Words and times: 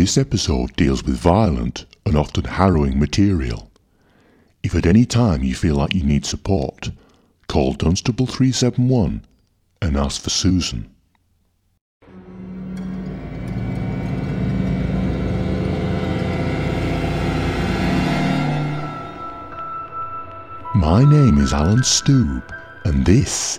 This 0.00 0.16
episode 0.16 0.74
deals 0.76 1.04
with 1.04 1.18
violent 1.18 1.84
and 2.06 2.16
often 2.16 2.44
harrowing 2.44 2.98
material. 2.98 3.70
If 4.62 4.74
at 4.74 4.86
any 4.86 5.04
time 5.04 5.44
you 5.44 5.54
feel 5.54 5.74
like 5.74 5.92
you 5.94 6.02
need 6.02 6.24
support, 6.24 6.90
call 7.48 7.74
Dunstable 7.74 8.24
371 8.24 9.26
and 9.82 9.96
ask 9.98 10.22
for 10.22 10.30
Susan. 10.30 10.88
My 20.76 21.04
name 21.04 21.36
is 21.36 21.52
Alan 21.52 21.82
Stoob, 21.82 22.42
and 22.86 23.04
this 23.04 23.58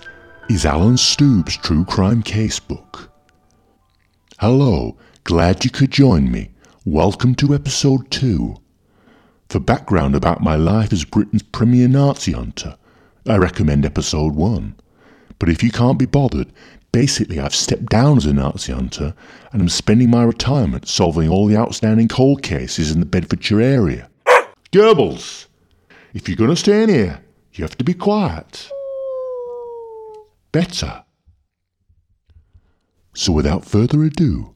is 0.50 0.66
Alan 0.66 0.96
Stoob's 0.96 1.56
True 1.58 1.86
Crime 1.86 2.24
Casebook. 2.24 3.10
Hello, 4.40 4.98
glad 5.24 5.64
you 5.64 5.70
could 5.70 5.92
join 5.92 6.32
me. 6.32 6.50
Welcome 6.84 7.36
to 7.36 7.54
episode 7.54 8.10
2. 8.10 8.56
For 9.50 9.60
background 9.60 10.16
about 10.16 10.42
my 10.42 10.56
life 10.56 10.92
as 10.92 11.06
Britain's 11.06 11.44
premier 11.44 11.88
Nazi 11.88 12.32
hunter, 12.32 12.76
I 13.28 13.38
recommend 13.38 13.86
episode 13.86 14.34
1. 14.34 14.76
But 15.38 15.50
if 15.50 15.62
you 15.62 15.72
can't 15.72 16.00
be 16.00 16.06
bothered, 16.06 16.52
basically 16.92 17.40
I've 17.40 17.54
stepped 17.54 17.86
down 17.88 18.18
as 18.18 18.26
a 18.26 18.34
Nazi 18.34 18.74
hunter 18.74 19.14
and 19.52 19.62
I'm 19.62 19.70
spending 19.70 20.10
my 20.10 20.24
retirement 20.24 20.88
solving 20.88 21.30
all 21.30 21.46
the 21.46 21.58
outstanding 21.58 22.08
cold 22.08 22.42
cases 22.42 22.92
in 22.92 23.00
the 23.00 23.06
Bedfordshire 23.06 23.62
area. 23.62 24.10
Goebbels! 24.72 25.48
If 26.14 26.28
you're 26.28 26.38
going 26.38 26.50
to 26.50 26.56
stay 26.56 26.84
in 26.84 26.90
here, 26.90 27.24
you 27.54 27.64
have 27.64 27.78
to 27.78 27.84
be 27.84 27.94
quiet. 27.94 28.70
Better. 30.52 31.04
So 33.14 33.32
without 33.32 33.66
further 33.66 34.04
ado, 34.04 34.56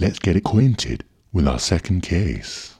let's 0.00 0.18
get 0.18 0.34
acquainted 0.34 1.04
with 1.30 1.46
our 1.46 1.58
second 1.58 2.00
case. 2.00 2.74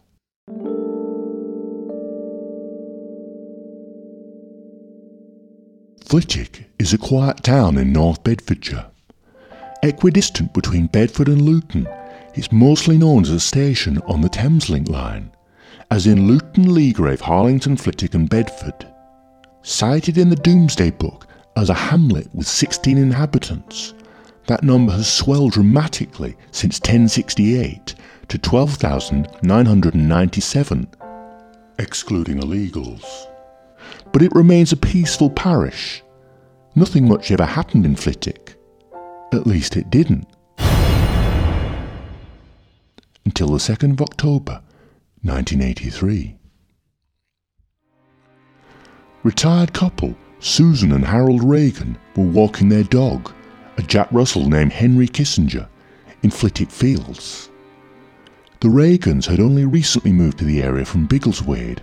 Flitwick 6.03 6.65
is 6.79 6.93
a 6.93 6.99
quiet 6.99 7.43
town 7.45 7.77
in 7.77 7.93
North 7.93 8.25
Bedfordshire. 8.25 8.87
Equidistant 9.83 10.53
between 10.55 10.87
Bedford 10.87 11.29
and 11.29 11.43
Luton, 11.43 11.87
it's 12.35 12.51
mostly 12.51 12.97
known 12.97 13.23
as 13.23 13.31
a 13.31 13.39
station 13.39 13.99
on 14.07 14.23
the 14.23 14.29
Thameslink 14.29 14.89
line, 14.89 15.31
as 15.91 16.07
in 16.07 16.27
Luton, 16.27 16.65
Leagrave, 16.65 17.21
Harlington, 17.21 17.77
Flitwick 17.77 18.15
and 18.15 18.29
Bedford. 18.29 18.87
Cited 19.63 20.17
in 20.17 20.31
the 20.31 20.37
Domesday 20.37 20.91
Book 20.91 21.27
as 21.57 21.69
a 21.69 21.75
hamlet 21.75 22.29
with 22.35 22.47
16 22.47 22.97
inhabitants, 22.97 23.93
that 24.51 24.63
number 24.65 24.93
has 24.93 25.11
swelled 25.11 25.53
dramatically 25.53 26.37
since 26.51 26.79
1068 26.81 27.95
to 28.27 28.37
12,997, 28.37 30.89
excluding 31.79 32.41
illegals. 32.41 33.29
But 34.13 34.23
it 34.23 34.35
remains 34.35 34.73
a 34.73 34.77
peaceful 34.77 35.31
parish. 35.31 36.03
Nothing 36.75 37.07
much 37.07 37.31
ever 37.31 37.45
happened 37.45 37.87
in 37.87 37.95
Flitwick. 37.95 38.57
At 39.33 39.47
least 39.47 39.77
it 39.77 39.89
didn't. 39.89 40.27
Until 43.25 43.51
the 43.51 43.59
2nd 43.59 43.93
of 43.93 44.03
October, 44.03 44.61
1983. 45.23 46.37
Retired 49.23 49.73
couple 49.73 50.17
Susan 50.41 50.91
and 50.91 51.05
Harold 51.05 51.45
Reagan 51.45 51.97
were 52.17 52.25
walking 52.25 52.69
their 52.69 52.83
dog, 52.83 53.33
a 53.77 53.83
Jack 53.83 54.09
Russell 54.11 54.49
named 54.49 54.73
Henry 54.73 55.09
Kissinger, 55.09 55.69
in 56.23 56.31
Flitwick 56.31 56.71
Fields. 56.71 57.51
The 58.61 58.69
Reagans 58.69 59.27
had 59.27 59.41
only 59.41 59.65
recently 59.65 60.13
moved 60.13 60.39
to 60.39 60.45
the 60.45 60.63
area 60.63 60.85
from 60.85 61.07
Biggleswade 61.07 61.81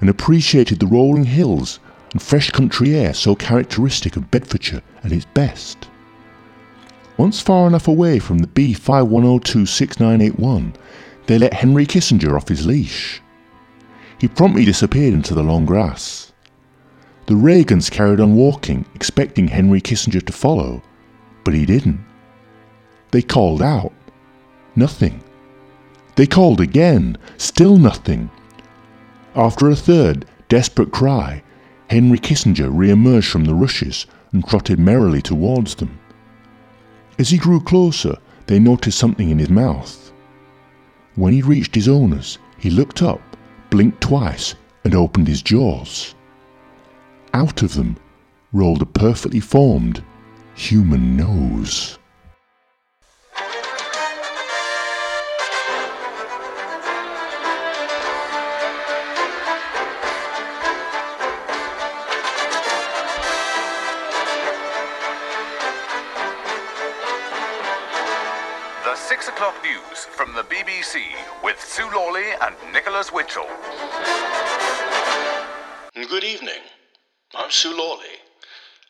and 0.00 0.08
appreciated 0.10 0.78
the 0.78 0.86
rolling 0.86 1.24
hills 1.24 1.80
and 2.12 2.20
fresh 2.20 2.50
country 2.50 2.94
air 2.94 3.14
so 3.14 3.34
characteristic 3.34 4.16
of 4.16 4.30
Bedfordshire 4.30 4.82
at 5.02 5.12
its 5.12 5.24
best. 5.24 5.88
Once 7.16 7.40
far 7.40 7.66
enough 7.66 7.88
away 7.88 8.18
from 8.18 8.38
the 8.38 8.46
B51026981, 8.48 10.74
they 11.26 11.38
let 11.38 11.54
Henry 11.54 11.86
Kissinger 11.86 12.36
off 12.36 12.48
his 12.48 12.66
leash. 12.66 13.22
He 14.18 14.28
promptly 14.28 14.64
disappeared 14.64 15.14
into 15.14 15.34
the 15.34 15.42
long 15.42 15.64
grass. 15.64 16.32
The 17.26 17.34
Reagans 17.34 17.90
carried 17.90 18.20
on 18.20 18.36
walking, 18.36 18.86
expecting 18.94 19.48
Henry 19.48 19.80
Kissinger 19.80 20.24
to 20.24 20.32
follow, 20.32 20.82
but 21.48 21.54
he 21.54 21.64
didn't. 21.64 22.04
They 23.10 23.22
called 23.22 23.62
out. 23.62 23.94
Nothing. 24.76 25.24
They 26.14 26.26
called 26.26 26.60
again. 26.60 27.16
Still 27.38 27.78
nothing. 27.78 28.30
After 29.34 29.70
a 29.70 29.74
third, 29.74 30.26
desperate 30.50 30.92
cry, 30.92 31.42
Henry 31.88 32.18
Kissinger 32.18 32.68
re-emerged 32.70 33.28
from 33.28 33.46
the 33.46 33.54
rushes 33.54 34.04
and 34.30 34.46
trotted 34.46 34.78
merrily 34.78 35.22
towards 35.22 35.76
them. 35.76 35.98
As 37.18 37.30
he 37.30 37.38
grew 37.38 37.60
closer, 37.60 38.18
they 38.44 38.58
noticed 38.58 38.98
something 38.98 39.30
in 39.30 39.38
his 39.38 39.48
mouth. 39.48 40.12
When 41.14 41.32
he 41.32 41.40
reached 41.40 41.74
his 41.74 41.88
owners, 41.88 42.36
he 42.58 42.68
looked 42.68 43.00
up, 43.00 43.22
blinked 43.70 44.02
twice, 44.02 44.54
and 44.84 44.94
opened 44.94 45.28
his 45.28 45.40
jaws. 45.40 46.14
Out 47.32 47.62
of 47.62 47.72
them 47.72 47.96
rolled 48.52 48.82
a 48.82 48.84
perfectly 48.84 49.40
formed 49.40 50.04
human 50.58 51.16
nose. 51.16 51.96
The 68.82 68.96
6 68.96 69.28
o'clock 69.28 69.54
news 69.62 70.04
from 70.10 70.34
the 70.34 70.42
BBC 70.42 71.04
with 71.44 71.60
Sue 71.60 71.88
Lawley 71.94 72.32
and 72.42 72.56
Nicholas 72.72 73.10
Witchell. 73.10 73.46
Good 75.94 76.24
evening. 76.24 76.62
I'm 77.36 77.50
Sue 77.52 77.76
Lawley. 77.78 78.27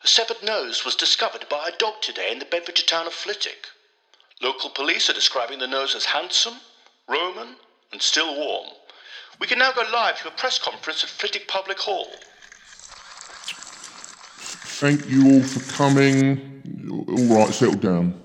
A 0.01 0.07
severed 0.07 0.41
nose 0.43 0.85
was 0.85 0.95
discovered 0.95 1.45
by 1.49 1.67
a 1.67 1.77
dog 1.77 2.01
today 2.01 2.31
in 2.31 2.39
the 2.39 2.45
Bedfordshire 2.45 2.85
town 2.85 3.05
of 3.05 3.13
Flitwick. 3.13 3.67
Local 4.41 4.69
police 4.69 5.09
are 5.09 5.13
describing 5.13 5.59
the 5.59 5.67
nose 5.67 5.93
as 5.93 6.05
handsome, 6.05 6.55
Roman, 7.09 7.55
and 7.91 8.01
still 8.01 8.33
warm. 8.37 8.69
We 9.39 9.47
can 9.47 9.59
now 9.59 9.73
go 9.73 9.83
live 9.91 10.21
to 10.21 10.29
a 10.29 10.31
press 10.31 10.57
conference 10.57 11.03
at 11.03 11.09
Flitwick 11.09 11.49
Public 11.49 11.79
Hall. 11.79 12.07
Thank 14.79 15.09
you 15.09 15.33
all 15.33 15.43
for 15.43 15.73
coming. 15.73 16.61
All 16.89 17.37
right, 17.37 17.53
settle 17.53 17.75
down. 17.75 18.21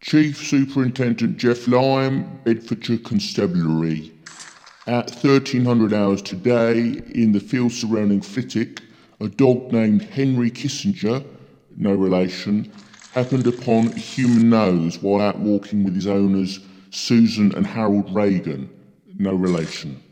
Chief 0.00 0.36
Superintendent 0.36 1.38
Jeff 1.38 1.66
Lime, 1.66 2.40
Bedfordshire 2.44 2.98
Constabulary. 2.98 4.12
At 4.86 5.10
1300 5.10 5.92
hours 5.92 6.22
today, 6.22 7.02
in 7.14 7.32
the 7.32 7.40
field 7.40 7.72
surrounding 7.72 8.20
Flitwick, 8.20 8.82
a 9.20 9.28
dog 9.28 9.72
named 9.72 10.02
Henry 10.02 10.50
Kissinger, 10.50 11.24
no 11.76 11.92
relation, 11.92 12.70
happened 13.12 13.46
upon 13.46 13.88
a 13.88 13.98
human 13.98 14.48
nose 14.48 15.02
while 15.02 15.20
out 15.20 15.38
walking 15.38 15.82
with 15.82 15.94
his 15.94 16.06
owners 16.06 16.60
Susan 16.90 17.54
and 17.54 17.66
Harold 17.66 18.14
Reagan, 18.14 18.70
no 19.18 19.34
relation. 19.34 20.02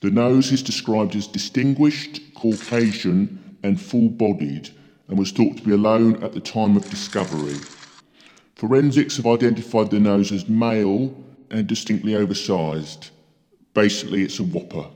The 0.00 0.10
nose 0.10 0.52
is 0.52 0.62
described 0.62 1.16
as 1.16 1.26
distinguished, 1.26 2.34
Caucasian, 2.34 3.56
and 3.62 3.80
full 3.80 4.08
bodied, 4.08 4.70
and 5.08 5.18
was 5.18 5.32
thought 5.32 5.56
to 5.56 5.62
be 5.62 5.72
alone 5.72 6.22
at 6.22 6.32
the 6.32 6.40
time 6.40 6.76
of 6.76 6.88
discovery. 6.90 7.56
Forensics 8.54 9.16
have 9.16 9.26
identified 9.26 9.90
the 9.90 10.00
nose 10.00 10.32
as 10.32 10.48
male 10.48 11.14
and 11.50 11.66
distinctly 11.66 12.14
oversized. 12.14 13.10
Basically, 13.74 14.22
it's 14.22 14.38
a 14.38 14.44
whopper. 14.44 14.88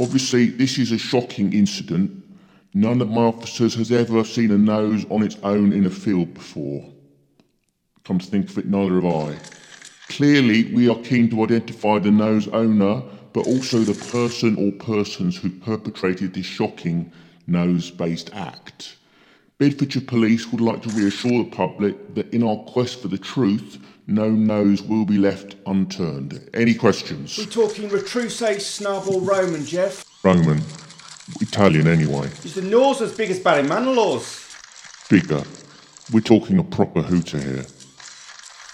Obviously, 0.00 0.46
this 0.46 0.78
is 0.78 0.92
a 0.92 0.98
shocking 0.98 1.52
incident. 1.52 2.22
None 2.72 3.00
of 3.00 3.10
my 3.10 3.22
officers 3.22 3.74
has 3.74 3.90
ever 3.90 4.22
seen 4.24 4.52
a 4.52 4.58
nose 4.58 5.04
on 5.10 5.22
its 5.22 5.36
own 5.42 5.72
in 5.72 5.86
a 5.86 5.90
field 5.90 6.34
before. 6.34 6.88
Come 8.04 8.18
to 8.18 8.26
think 8.26 8.48
of 8.48 8.58
it, 8.58 8.66
neither 8.66 8.94
have 9.00 9.06
I. 9.06 9.38
Clearly, 10.08 10.72
we 10.72 10.88
are 10.88 10.98
keen 10.98 11.28
to 11.30 11.42
identify 11.44 11.98
the 11.98 12.10
nose 12.10 12.48
owner, 12.48 13.02
but 13.32 13.46
also 13.46 13.80
the 13.80 13.94
person 14.10 14.56
or 14.56 14.72
persons 14.84 15.36
who 15.36 15.50
perpetrated 15.50 16.34
this 16.34 16.46
shocking 16.46 17.12
nose 17.46 17.90
based 17.90 18.30
act. 18.34 18.96
Bedfordshire 19.58 20.02
Police 20.02 20.50
would 20.50 20.60
like 20.60 20.82
to 20.82 20.88
reassure 20.90 21.44
the 21.44 21.50
public 21.50 22.14
that 22.14 22.32
in 22.32 22.42
our 22.42 22.56
quest 22.64 23.02
for 23.02 23.08
the 23.08 23.18
truth, 23.18 23.78
no 24.06 24.30
nose 24.30 24.80
will 24.82 25.04
be 25.04 25.18
left 25.18 25.56
unturned. 25.66 26.48
Any 26.54 26.74
questions? 26.74 27.36
We're 27.36 27.44
talking 27.44 27.88
Retroussé 27.90 28.60
Snub 28.60 29.06
or 29.08 29.20
Roman, 29.20 29.64
Jeff. 29.64 30.04
Roman. 30.24 30.62
Italian 31.40 31.86
anyway. 31.86 32.26
Is 32.44 32.54
the 32.54 32.62
nose 32.62 33.00
as 33.00 33.12
big 33.12 33.30
as 33.30 33.38
Barry 33.38 33.62
Bigger. 35.08 35.42
We're 36.12 36.20
talking 36.20 36.58
a 36.58 36.64
proper 36.64 37.02
hooter 37.02 37.38
here. 37.38 37.66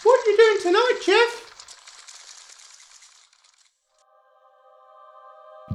What 0.02 0.26
are 0.26 0.30
you 0.30 0.36
doing 0.36 0.62
tonight, 0.62 1.00
Jeff? 1.04 1.42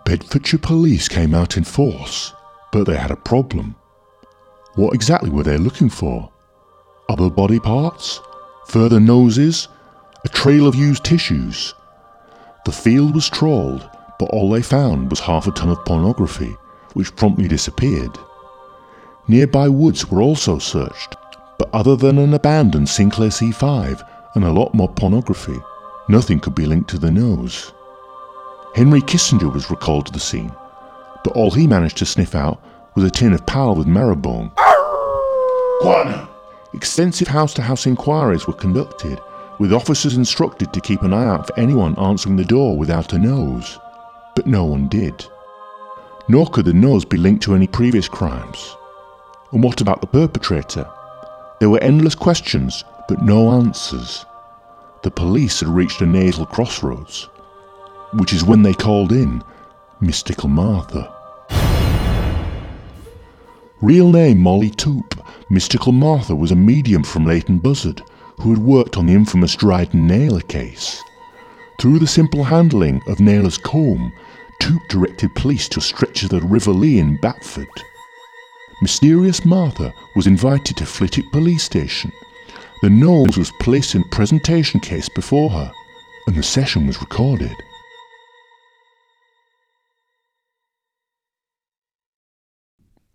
Bedfordshire 0.06 0.60
police 0.60 1.08
came 1.08 1.34
out 1.34 1.58
in 1.58 1.64
force, 1.64 2.34
but 2.72 2.86
they 2.86 2.98
had 2.98 3.12
a 3.12 3.16
problem. 3.16 3.76
What 4.76 4.94
exactly 4.94 5.30
were 5.30 5.44
they 5.44 5.58
looking 5.58 5.90
for? 5.90 6.32
Upper 7.10 7.30
body 7.30 7.60
parts? 7.60 8.22
Further 8.68 9.00
noses? 9.00 9.68
A 10.24 10.30
trail 10.30 10.68
of 10.68 10.76
used 10.76 11.04
tissues? 11.04 11.74
The 12.66 12.72
field 12.72 13.16
was 13.16 13.30
trawled, 13.30 13.90
but 14.20 14.30
all 14.30 14.50
they 14.50 14.62
found 14.62 15.10
was 15.10 15.20
half 15.20 15.48
a 15.48 15.52
ton 15.52 15.70
of 15.70 15.84
pornography 15.86 16.56
which 16.94 17.16
promptly 17.16 17.48
disappeared. 17.48 18.18
Nearby 19.28 19.70
woods 19.70 20.10
were 20.10 20.22
also 20.22 20.58
searched, 20.58 21.16
but 21.58 21.70
other 21.74 21.96
than 21.96 22.18
an 22.18 22.34
abandoned 22.34 22.90
Sinclair 22.90 23.30
C5 23.30 24.06
and 24.36 24.44
a 24.44 24.52
lot 24.52 24.74
more 24.74 24.90
pornography, 24.90 25.60
nothing 26.10 26.40
could 26.40 26.56
be 26.56 26.66
linked 26.66 26.90
to 26.90 26.98
the 26.98 27.12
nose. 27.12 27.74
Henry 28.76 29.02
Kissinger 29.02 29.54
was 29.54 29.70
recalled 29.70 30.06
to 30.08 30.12
the 30.12 30.20
scene, 30.20 30.52
but 31.24 31.34
all 31.34 31.52
he 31.52 31.68
managed 31.68 31.98
to 31.98 32.06
sniff 32.06 32.36
out 32.36 32.62
was 32.96 33.04
a 33.04 33.10
tin 33.10 33.34
of 33.34 33.46
pal 33.46 33.76
with 33.76 33.88
marrowbone. 33.88 34.52
Now. 35.84 36.30
Extensive 36.74 37.28
house 37.28 37.54
to 37.56 37.62
house 37.62 37.86
inquiries 37.86 38.48
were 38.48 38.54
conducted, 38.54 39.20
with 39.60 39.74
officers 39.74 40.16
instructed 40.16 40.72
to 40.72 40.82
keep 40.82 41.02
an 41.02 41.14
eye 41.14 41.26
out 41.26 41.48
for 41.48 41.60
anyone 41.60 41.98
answering 42.00 42.38
the 42.38 42.46
door 42.46 42.78
without 42.78 43.14
a 43.14 43.20
nose. 43.20 43.78
But 44.36 44.48
no 44.48 44.64
one 44.66 44.88
did. 44.88 45.26
Nor 46.32 46.48
could 46.48 46.64
the 46.64 46.74
nose 46.74 47.04
be 47.04 47.18
linked 47.18 47.44
to 47.44 47.56
any 47.56 47.68
previous 47.68 48.08
crimes. 48.08 48.78
And 49.52 49.62
what 49.62 49.82
about 49.82 50.00
the 50.00 50.08
perpetrator? 50.08 50.90
There 51.60 51.70
were 51.70 51.84
endless 51.84 52.16
questions, 52.16 52.86
but 53.10 53.22
no 53.22 53.52
answers. 53.52 54.26
The 55.04 55.12
police 55.12 55.60
had 55.60 55.68
reached 55.68 56.00
a 56.00 56.06
nasal 56.06 56.46
crossroads, 56.46 57.28
which 58.14 58.32
is 58.32 58.46
when 58.46 58.64
they 58.64 58.74
called 58.74 59.12
in 59.12 59.44
Mystical 60.00 60.48
Martha. 60.48 61.14
Real 63.82 64.10
name 64.10 64.40
Molly 64.40 64.70
Toop, 64.70 65.22
Mystical 65.50 65.92
Martha 65.92 66.34
was 66.34 66.52
a 66.52 66.56
medium 66.56 67.04
from 67.04 67.26
Leighton 67.26 67.60
Buzzard 67.60 68.04
who 68.40 68.52
had 68.52 68.64
worked 68.64 68.96
on 68.96 69.06
the 69.06 69.14
infamous 69.14 69.54
Dryden 69.58 70.08
Naylor 70.08 70.40
case. 70.40 71.04
Through 71.82 72.00
the 72.00 72.08
simple 72.08 72.46
handling 72.46 73.02
of 73.08 73.20
Naylor's 73.20 73.58
comb, 73.58 74.14
Toop 74.62 74.88
directed 74.90 75.34
police 75.34 75.68
to 75.70 75.80
a 75.80 75.82
stretch 75.82 76.22
of 76.22 76.30
the 76.30 76.40
River 76.40 76.70
Lee 76.72 77.00
in 77.00 77.18
Batford. 77.18 77.66
Mysterious 78.84 79.44
Martha 79.44 79.92
was 80.16 80.28
invited 80.28 80.78
to 80.78 80.86
Flitwick 80.86 81.26
Police 81.32 81.64
Station. 81.64 82.12
The 82.84 82.90
nose 82.92 83.38
was 83.38 83.52
placed 83.60 83.96
in 83.96 84.04
a 84.04 84.16
presentation 84.16 84.80
case 84.80 85.10
before 85.10 85.50
her, 85.50 85.72
and 86.28 86.36
the 86.36 86.44
session 86.44 86.86
was 86.86 87.02
recorded. 87.02 87.56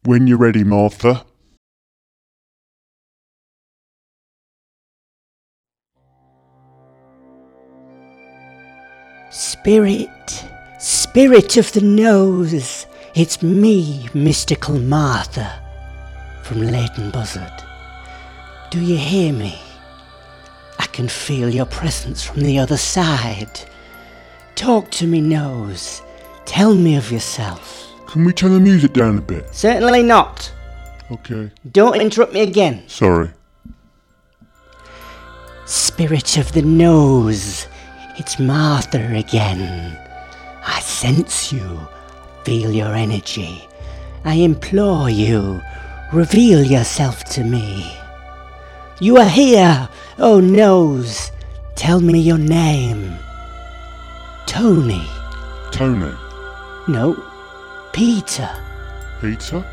When 0.02 0.26
you're 0.26 0.38
ready, 0.38 0.64
Martha. 0.64 1.24
Spirit, 9.30 10.08
spirit 10.78 11.56
of 11.56 11.72
the 11.72 11.80
nose, 11.80 12.86
it's 13.14 13.42
me, 13.42 14.08
mystical 14.14 14.78
Martha, 14.78 15.62
from 16.42 16.60
Leighton 16.60 17.10
Buzzard. 17.10 17.52
Do 18.70 18.80
you 18.80 18.96
hear 18.96 19.32
me? 19.32 19.58
I 20.78 20.86
can 20.86 21.08
feel 21.08 21.48
your 21.48 21.66
presence 21.66 22.22
from 22.22 22.42
the 22.42 22.58
other 22.58 22.76
side. 22.76 23.60
Talk 24.54 24.90
to 24.92 25.06
me, 25.06 25.20
nose. 25.20 26.02
Tell 26.44 26.74
me 26.74 26.96
of 26.96 27.10
yourself. 27.10 27.86
Can 28.06 28.24
we 28.24 28.32
turn 28.32 28.52
the 28.52 28.60
music 28.60 28.92
down 28.92 29.18
a 29.18 29.20
bit? 29.20 29.54
Certainly 29.54 30.02
not. 30.02 30.52
Okay. 31.10 31.50
Don't 31.70 32.00
interrupt 32.00 32.32
me 32.32 32.40
again. 32.42 32.88
Sorry. 32.88 33.30
Spirit 35.64 36.36
of 36.36 36.52
the 36.52 36.62
nose, 36.62 37.66
it's 38.18 38.38
Martha 38.38 39.14
again. 39.14 39.98
I 40.66 40.80
sense 40.80 41.52
you, 41.52 41.80
feel 42.44 42.72
your 42.72 42.94
energy. 42.94 43.66
I 44.24 44.34
implore 44.34 45.08
you, 45.08 45.62
reveal 46.12 46.62
yourself 46.62 47.22
to 47.34 47.44
me. 47.44 47.96
You 49.00 49.16
are 49.18 49.28
here, 49.28 49.88
oh 50.18 50.40
nose. 50.40 51.30
Tell 51.76 52.00
me 52.00 52.18
your 52.18 52.38
name. 52.38 53.16
Tony. 54.46 55.06
Tony. 55.70 56.12
No, 56.88 57.14
Peter. 57.92 58.50
Peter? 59.20 59.64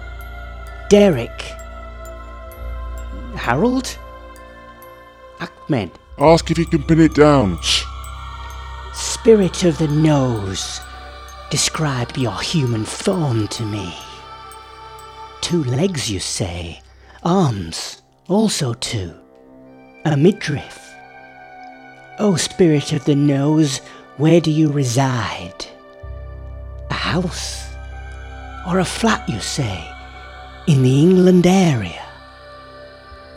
Derek. 0.90 1.42
Harold? 3.36 3.98
Ahmed. 5.40 5.92
Ask 6.20 6.52
if 6.52 6.58
you 6.58 6.66
can 6.66 6.84
pin 6.84 7.00
it 7.02 7.16
down. 7.16 7.60
Shh. 7.62 7.84
Spirit 8.94 9.64
of 9.64 9.80
the 9.80 9.88
nose, 9.88 10.80
describe 11.50 12.16
your 12.16 12.40
human 12.42 12.86
form 12.86 13.48
to 13.48 13.66
me. 13.66 13.92
Two 15.42 15.64
legs, 15.64 16.12
you 16.12 16.20
say. 16.20 16.80
Arms, 17.24 18.04
also 18.28 18.76
two. 18.76 19.12
A 20.06 20.16
midriff. 20.16 20.94
Oh, 22.20 22.36
spirit 22.36 22.94
of 22.94 23.04
the 23.06 23.16
nose, 23.16 23.80
where 24.18 24.40
do 24.40 24.52
you 24.52 24.72
reside? 24.72 25.66
A 26.92 26.94
house? 26.94 27.68
Or 28.68 28.78
a 28.78 28.86
flat, 28.86 29.28
you 29.28 29.40
say, 29.40 29.84
in 30.68 30.84
the 30.84 31.02
England 31.02 31.48
area? 31.48 32.06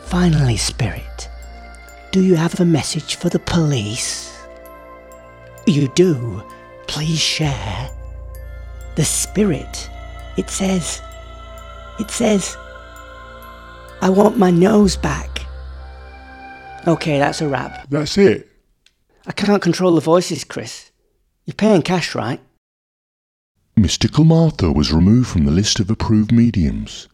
Finally, 0.03 0.57
spirit, 0.57 1.29
do 2.11 2.21
you 2.21 2.35
have 2.35 2.59
a 2.59 2.65
message 2.65 3.15
for 3.15 3.29
the 3.29 3.39
police? 3.39 4.36
You 5.67 5.89
do. 5.89 6.41
Please 6.87 7.19
share. 7.19 7.89
The 8.95 9.03
spirit. 9.03 9.89
It 10.37 10.49
says. 10.49 11.01
It 11.99 12.09
says. 12.09 12.55
I 14.01 14.09
want 14.09 14.37
my 14.37 14.49
nose 14.49 14.95
back. 14.95 15.45
Okay, 16.87 17.19
that's 17.19 17.41
a 17.41 17.49
wrap. 17.49 17.89
That's 17.89 18.17
it. 18.17 18.49
I 19.25 19.33
can't 19.33 19.61
control 19.61 19.93
the 19.95 20.01
voices, 20.01 20.45
Chris. 20.45 20.91
You're 21.45 21.53
paying 21.55 21.81
cash, 21.81 22.15
right? 22.15 22.39
Mystical 23.75 24.23
Martha 24.23 24.71
was 24.71 24.93
removed 24.93 25.27
from 25.27 25.43
the 25.43 25.51
list 25.51 25.81
of 25.81 25.91
approved 25.91 26.31
mediums. 26.31 27.09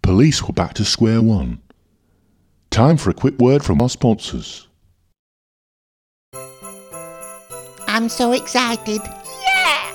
Police 0.00 0.42
were 0.42 0.54
back 0.54 0.72
to 0.74 0.86
square 0.86 1.20
one. 1.20 1.60
Time 2.70 2.96
for 2.96 3.10
a 3.10 3.14
quick 3.14 3.38
word 3.38 3.62
from 3.62 3.82
our 3.82 3.90
sponsors. 3.90 4.68
I'm 8.00 8.08
so 8.08 8.32
excited. 8.32 9.02
Yeah! 9.04 9.92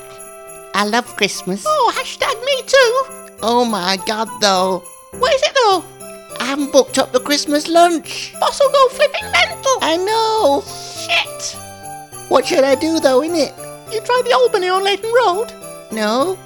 I 0.74 0.84
love 0.86 1.16
Christmas. 1.16 1.64
Oh, 1.66 1.92
hashtag 1.92 2.38
me 2.44 2.62
too. 2.62 3.36
Oh 3.42 3.64
my 3.68 3.98
god, 4.06 4.28
though. 4.40 4.84
What 5.18 5.34
is 5.34 5.42
it 5.42 5.50
though? 5.56 5.82
I 6.38 6.44
haven't 6.44 6.70
booked 6.70 6.98
up 6.98 7.10
the 7.10 7.18
Christmas 7.18 7.66
lunch. 7.66 8.32
Boss 8.38 8.60
will 8.60 8.70
go 8.70 8.88
flipping 8.90 9.28
mental. 9.32 9.78
I 9.82 9.96
know. 9.96 10.62
Shit. 11.02 11.58
What 12.28 12.46
should 12.46 12.62
I 12.62 12.76
do 12.76 13.00
though, 13.00 13.22
innit? 13.22 13.52
You 13.92 14.00
tried 14.00 14.22
the 14.24 14.34
Albany 14.34 14.68
on 14.68 14.84
Leighton 14.84 15.12
Road? 15.12 15.52
No. 15.90 16.38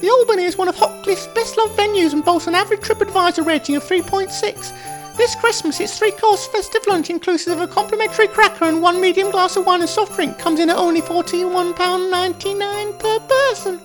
The 0.00 0.10
Albany 0.10 0.44
is 0.44 0.56
one 0.56 0.68
of 0.68 0.76
Hotcliffe's 0.76 1.26
best 1.34 1.58
loved 1.58 1.76
venues 1.76 2.12
and 2.12 2.24
boasts 2.24 2.46
an 2.46 2.54
average 2.54 2.82
TripAdvisor 2.82 3.44
rating 3.44 3.74
of 3.74 3.82
3.6. 3.82 4.72
This 5.18 5.34
Christmas, 5.34 5.80
its 5.80 5.98
three 5.98 6.12
course 6.12 6.46
festive 6.46 6.86
lunch, 6.86 7.10
inclusive 7.10 7.52
of 7.52 7.68
a 7.68 7.72
complimentary 7.72 8.28
cracker 8.28 8.66
and 8.66 8.80
one 8.80 9.00
medium 9.00 9.32
glass 9.32 9.56
of 9.56 9.66
wine 9.66 9.80
and 9.80 9.90
soft 9.90 10.14
drink, 10.14 10.38
comes 10.38 10.60
in 10.60 10.70
at 10.70 10.76
only 10.76 11.02
£41.99 11.02 12.98
per 13.00 13.18
person. 13.18 13.80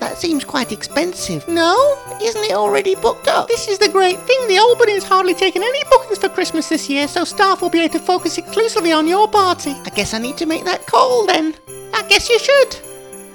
That 0.00 0.18
seems 0.18 0.44
quite 0.44 0.72
expensive. 0.72 1.46
No? 1.46 1.76
Isn't 2.20 2.42
it 2.42 2.52
already 2.54 2.96
booked 2.96 3.28
up? 3.28 3.46
This 3.46 3.68
is 3.68 3.78
the 3.78 3.88
great 3.88 4.18
thing. 4.18 4.48
The 4.48 4.58
Albany 4.58 4.94
has 4.94 5.04
hardly 5.04 5.34
taken 5.34 5.62
any 5.62 5.84
bookings 5.84 6.18
for 6.18 6.28
Christmas 6.28 6.68
this 6.68 6.90
year, 6.90 7.06
so 7.06 7.22
staff 7.22 7.62
will 7.62 7.70
be 7.70 7.80
able 7.80 7.92
to 7.92 8.00
focus 8.00 8.36
exclusively 8.36 8.90
on 8.90 9.06
your 9.06 9.28
party. 9.28 9.76
I 9.86 9.90
guess 9.90 10.12
I 10.12 10.18
need 10.18 10.36
to 10.38 10.46
make 10.46 10.64
that 10.64 10.88
call 10.88 11.24
then. 11.24 11.54
I 11.94 12.02
guess 12.08 12.28
you 12.28 12.40
should. 12.40 12.76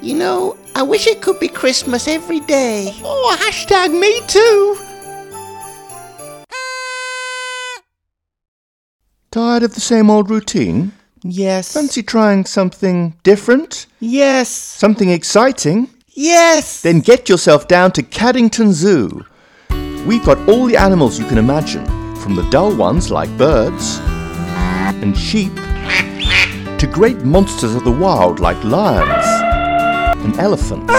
You 0.02 0.16
know, 0.16 0.58
I 0.76 0.84
wish 0.84 1.08
it 1.08 1.22
could 1.22 1.40
be 1.40 1.48
Christmas 1.48 2.06
every 2.10 2.42
day. 2.42 2.92
Oh, 3.02 3.38
hashtag 3.40 3.98
me 3.98 4.20
too. 4.28 4.89
Tired 9.32 9.62
of 9.62 9.76
the 9.76 9.80
same 9.80 10.10
old 10.10 10.30
routine? 10.32 10.92
Yes. 11.22 11.74
Fancy 11.74 12.02
trying 12.02 12.46
something 12.46 13.14
different? 13.22 13.86
Yes. 14.00 14.50
Something 14.50 15.10
exciting? 15.10 15.90
Yes. 16.08 16.82
Then 16.82 17.00
get 17.02 17.30
yourself 17.30 17.68
down 17.68 17.92
to 17.92 18.02
Caddington 18.02 18.72
Zoo. 18.72 19.24
We've 20.08 20.26
got 20.26 20.40
all 20.50 20.66
the 20.66 20.78
animals 20.78 21.20
you 21.20 21.28
can 21.28 21.38
imagine, 21.38 21.86
from 22.16 22.36
the 22.36 22.50
dull 22.50 22.76
ones 22.76 23.12
like 23.12 23.30
birds 23.38 24.00
and 25.04 25.16
sheep 25.16 25.54
to 26.80 26.90
great 26.92 27.22
monsters 27.24 27.76
of 27.76 27.84
the 27.84 27.92
wild 27.92 28.40
like 28.40 28.62
lions 28.64 29.26
and 30.26 30.38
elephants 30.40 30.92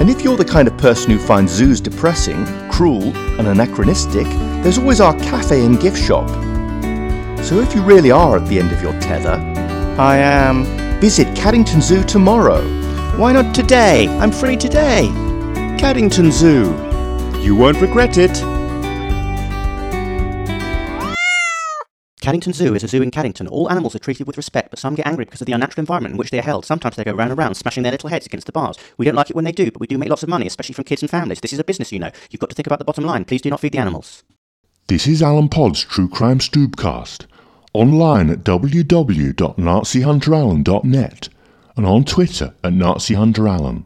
And 0.00 0.10
if 0.10 0.22
you're 0.22 0.36
the 0.36 0.44
kind 0.44 0.68
of 0.68 0.76
person 0.76 1.10
who 1.10 1.18
finds 1.18 1.52
zoos 1.52 1.80
depressing, 1.80 2.44
cruel, 2.70 3.16
and 3.38 3.48
anachronistic, 3.48 4.26
there's 4.62 4.78
always 4.78 5.00
our 5.00 5.18
cafe 5.20 5.64
and 5.64 5.80
gift 5.80 5.98
shop. 5.98 6.28
So 7.44 7.60
if 7.60 7.74
you 7.74 7.82
really 7.82 8.10
are 8.10 8.36
at 8.36 8.48
the 8.48 8.58
end 8.58 8.72
of 8.72 8.82
your 8.82 8.92
tether, 9.00 9.40
I 9.98 10.18
am. 10.18 10.64
Visit 11.00 11.28
Caddington 11.36 11.80
Zoo 11.80 12.02
tomorrow. 12.04 12.62
Why 13.16 13.32
not 13.32 13.54
today? 13.54 14.08
I'm 14.18 14.32
free 14.32 14.56
today. 14.56 15.08
Caddington 15.78 16.32
Zoo. 16.32 16.74
You 17.40 17.54
won't 17.54 17.80
regret 17.80 18.18
it. 18.18 18.32
Caddington 22.20 22.54
Zoo 22.54 22.74
is 22.74 22.82
a 22.82 22.88
zoo 22.88 23.02
in 23.02 23.12
Caddington. 23.12 23.48
All 23.48 23.70
animals 23.70 23.94
are 23.94 24.00
treated 24.00 24.26
with 24.26 24.36
respect, 24.36 24.70
but 24.70 24.80
some 24.80 24.96
get 24.96 25.06
angry 25.06 25.24
because 25.24 25.40
of 25.40 25.46
the 25.46 25.52
unnatural 25.52 25.82
environment 25.82 26.14
in 26.14 26.18
which 26.18 26.30
they 26.30 26.40
are 26.40 26.42
held. 26.42 26.66
Sometimes 26.66 26.96
they 26.96 27.04
go 27.04 27.12
round 27.12 27.30
and 27.30 27.38
round, 27.38 27.56
smashing 27.56 27.84
their 27.84 27.92
little 27.92 28.10
heads 28.10 28.26
against 28.26 28.46
the 28.46 28.52
bars. 28.52 28.76
We 28.98 29.04
don't 29.04 29.14
like 29.14 29.30
it 29.30 29.36
when 29.36 29.44
they 29.44 29.52
do, 29.52 29.70
but 29.70 29.78
we 29.78 29.86
do 29.86 29.96
make 29.96 30.08
lots 30.08 30.24
of 30.24 30.28
money, 30.28 30.46
especially 30.46 30.74
from 30.74 30.84
kids 30.84 31.02
and 31.02 31.10
families. 31.10 31.40
This 31.40 31.52
is 31.52 31.60
a 31.60 31.64
business, 31.64 31.92
you 31.92 32.00
know. 32.00 32.10
You've 32.30 32.40
got 32.40 32.50
to 32.50 32.56
think 32.56 32.66
about 32.66 32.80
the 32.80 32.84
bottom 32.84 33.04
line. 33.04 33.24
Please 33.24 33.42
do 33.42 33.50
not 33.50 33.60
feed 33.60 33.72
the 33.72 33.78
animals. 33.78 34.24
This 34.88 35.08
is 35.08 35.20
Alan 35.20 35.48
Pod's 35.48 35.82
True 35.82 36.08
Crime 36.08 36.38
Stoobcast, 36.38 37.26
online 37.72 38.30
at 38.30 38.44
www.nazihunteralan.net 38.44 41.28
and 41.76 41.86
on 41.86 42.04
Twitter 42.04 42.54
at 42.62 42.72
NaziHunterAlan. 42.72 43.82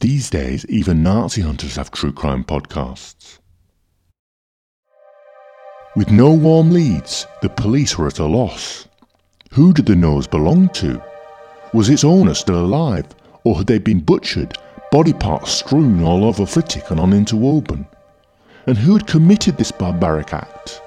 These 0.00 0.28
days, 0.28 0.66
even 0.68 1.02
Nazi 1.02 1.40
hunters 1.40 1.76
have 1.76 1.90
true 1.90 2.12
crime 2.12 2.44
podcasts. 2.44 3.38
With 5.96 6.10
no 6.10 6.34
warm 6.34 6.70
leads, 6.70 7.26
the 7.40 7.48
police 7.48 7.96
were 7.96 8.08
at 8.08 8.18
a 8.18 8.26
loss. 8.26 8.86
Who 9.52 9.72
did 9.72 9.86
the 9.86 9.96
nose 9.96 10.26
belong 10.26 10.68
to? 10.74 11.02
Was 11.72 11.88
its 11.88 12.04
owner 12.04 12.34
still 12.34 12.62
alive, 12.62 13.06
or 13.42 13.56
had 13.56 13.66
they 13.66 13.78
been 13.78 14.00
butchered, 14.00 14.52
body 14.92 15.14
parts 15.14 15.50
strewn 15.50 16.02
all 16.02 16.26
over 16.26 16.44
Flitwick 16.44 16.90
and 16.90 17.00
on 17.00 17.14
into 17.14 17.36
Woburn? 17.36 17.86
And 18.68 18.76
who 18.76 18.92
had 18.92 19.06
committed 19.06 19.56
this 19.56 19.72
barbaric 19.72 20.34
act? 20.34 20.82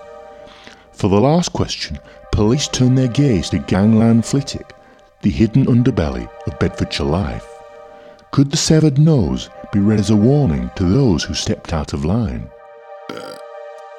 For 0.92 1.10
the 1.10 1.20
last 1.20 1.52
question, 1.52 1.98
police 2.32 2.68
turned 2.68 2.96
their 2.96 3.08
gaze 3.08 3.50
to 3.50 3.58
Gangland 3.58 4.24
Flitwick, 4.24 4.76
the 5.24 5.32
hidden 5.32 5.66
underbelly 5.66 6.30
of 6.46 6.60
Bedfordshire 6.60 7.08
life. 7.08 7.48
Could 8.30 8.52
the 8.52 8.58
severed 8.58 9.00
nose 9.00 9.50
be 9.74 9.80
read 9.80 10.00
as 10.00 10.12
a 10.12 10.16
warning 10.16 10.70
to 10.76 10.84
those 10.84 11.24
who 11.24 11.34
stepped 11.34 11.74
out 11.74 11.94
of 11.94 12.06
line? 12.06 12.52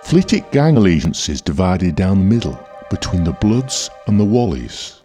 Flitwick 0.05 0.53
gang 0.53 0.77
allegiances 0.77 1.41
divided 1.41 1.97
down 1.97 2.21
the 2.21 2.37
middle 2.37 2.65
between 2.89 3.25
the 3.25 3.33
Bloods 3.33 3.91
and 4.07 4.21
the 4.21 4.25
Wallies. 4.25 5.01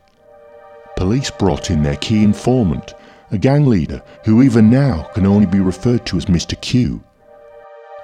Police 0.98 1.32
brought 1.32 1.72
in 1.72 1.82
their 1.82 1.98
key 1.98 2.24
informant, 2.24 2.94
a 3.32 3.40
gang 3.40 3.66
leader 3.66 4.04
who 4.24 4.44
even 4.44 4.70
now 4.70 5.10
can 5.16 5.26
only 5.26 5.48
be 5.48 5.62
referred 5.62 6.06
to 6.06 6.18
as 6.18 6.26
Mr. 6.28 6.62
Q. 6.62 7.04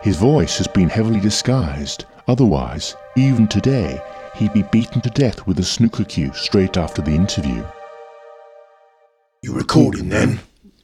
His 0.03 0.17
voice 0.17 0.57
has 0.57 0.67
been 0.67 0.89
heavily 0.89 1.21
disguised, 1.21 2.03
otherwise, 2.27 2.93
even 3.15 3.47
today, 3.47 4.01
he'd 4.35 4.51
be 4.51 4.63
beaten 4.63 4.99
to 4.99 5.09
death 5.09 5.47
with 5.47 5.59
a 5.59 5.63
snooker 5.63 6.03
cue 6.03 6.33
straight 6.33 6.75
after 6.75 7.01
the 7.01 7.11
interview. 7.11 7.63
You 9.43 9.53
recording 9.53 10.09
then? 10.09 10.41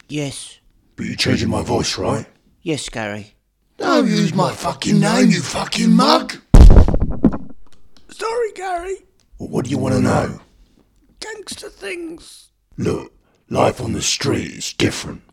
Yes. 0.08 0.62
But 0.96 1.08
you're 1.08 1.18
changing 1.18 1.50
my 1.50 1.64
voice, 1.64 1.98
right? 1.98 2.28
Yes, 2.62 2.88
Gary. 2.88 3.34
Don't 3.76 4.08
use 4.08 4.34
my 4.34 4.54
fucking 4.54 5.02
name, 5.02 5.32
you 5.32 5.42
fucking 5.42 5.92
mug! 5.92 6.36
Sorry, 8.10 8.52
Gary. 8.54 9.00
Well, 9.38 9.50
what 9.50 9.66
do 9.66 9.72
you 9.72 9.78
want 9.78 9.96
to 9.96 10.02
know? 10.02 10.40
Gangster 11.20 11.68
things. 11.68 12.52
Look, 12.78 13.12
life 13.50 13.82
on 13.82 13.92
the 13.92 14.02
street 14.02 14.52
is 14.52 14.72
different. 14.72 15.24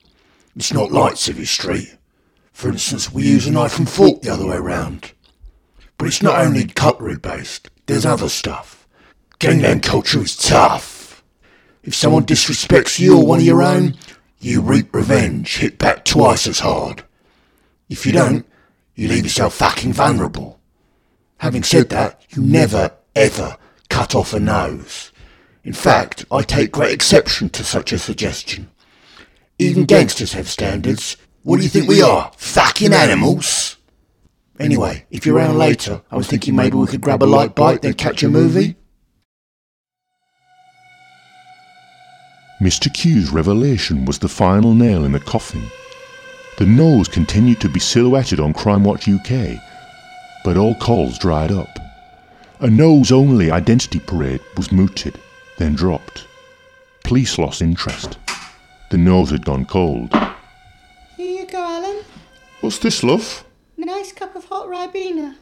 It's 0.56 0.72
not 0.72 0.90
like 0.90 1.14
Civvy 1.14 1.46
Street. 1.46 1.96
For 2.56 2.70
instance, 2.70 3.12
we 3.12 3.22
use 3.22 3.46
a 3.46 3.50
knife 3.50 3.78
and 3.78 3.86
fork 3.86 4.22
the 4.22 4.30
other 4.30 4.46
way 4.46 4.56
round. 4.56 5.12
But 5.98 6.08
it's 6.08 6.22
not 6.22 6.40
only 6.40 6.64
cutlery 6.66 7.18
based, 7.18 7.68
there's 7.84 8.06
other 8.06 8.30
stuff. 8.30 8.88
Gangland 9.38 9.82
culture 9.82 10.22
is 10.22 10.34
tough. 10.34 11.22
If 11.82 11.94
someone 11.94 12.24
disrespects 12.24 12.98
you 12.98 13.18
or 13.18 13.26
one 13.26 13.40
of 13.40 13.44
your 13.44 13.62
own, 13.62 13.94
you 14.40 14.62
reap 14.62 14.94
revenge, 14.94 15.58
hit 15.58 15.76
back 15.76 16.06
twice 16.06 16.46
as 16.46 16.60
hard. 16.60 17.04
If 17.90 18.06
you 18.06 18.12
don't, 18.12 18.46
you 18.94 19.08
leave 19.08 19.24
yourself 19.24 19.52
fucking 19.52 19.92
vulnerable. 19.92 20.58
Having 21.36 21.64
said 21.64 21.90
that, 21.90 22.22
you 22.30 22.40
never, 22.40 22.90
ever 23.14 23.58
cut 23.90 24.14
off 24.14 24.32
a 24.32 24.40
nose. 24.40 25.12
In 25.62 25.74
fact, 25.74 26.24
I 26.30 26.40
take 26.40 26.72
great 26.72 26.94
exception 26.94 27.50
to 27.50 27.62
such 27.62 27.92
a 27.92 27.98
suggestion. 27.98 28.70
Even 29.58 29.84
gangsters 29.84 30.32
have 30.32 30.48
standards. 30.48 31.18
What 31.46 31.58
do 31.58 31.62
you 31.62 31.68
think 31.68 31.88
we 31.88 32.02
are? 32.02 32.32
Fucking 32.36 32.92
animals? 32.92 33.76
Anyway, 34.58 35.06
if 35.12 35.24
you're 35.24 35.36
around 35.36 35.56
later, 35.56 36.02
I 36.10 36.16
was 36.16 36.26
thinking 36.26 36.56
maybe 36.56 36.76
we 36.76 36.88
could 36.88 37.00
grab 37.00 37.22
a 37.22 37.24
light 37.24 37.54
bite, 37.54 37.82
then 37.82 37.94
catch 37.94 38.24
a 38.24 38.28
movie. 38.28 38.74
Mr. 42.60 42.92
Q's 42.92 43.30
revelation 43.30 44.04
was 44.06 44.18
the 44.18 44.28
final 44.28 44.74
nail 44.74 45.04
in 45.04 45.12
the 45.12 45.20
coffin. 45.20 45.62
The 46.58 46.66
nose 46.66 47.06
continued 47.06 47.60
to 47.60 47.68
be 47.68 47.78
silhouetted 47.78 48.40
on 48.40 48.52
Crime 48.52 48.82
Watch 48.82 49.08
UK, 49.08 49.62
but 50.42 50.56
all 50.56 50.74
calls 50.74 51.16
dried 51.16 51.52
up. 51.52 51.78
A 52.58 52.68
nose 52.68 53.12
only 53.12 53.52
identity 53.52 54.00
parade 54.00 54.40
was 54.56 54.72
mooted, 54.72 55.16
then 55.58 55.76
dropped. 55.76 56.26
Police 57.04 57.38
lost 57.38 57.62
interest. 57.62 58.18
The 58.90 58.98
nose 58.98 59.30
had 59.30 59.44
gone 59.44 59.64
cold. 59.64 60.12
What's 62.66 62.78
this, 62.78 63.04
love? 63.04 63.44
A 63.78 63.84
nice 63.84 64.12
cup 64.12 64.34
of 64.34 64.46
hot 64.46 64.66
Ribena. 64.66 65.36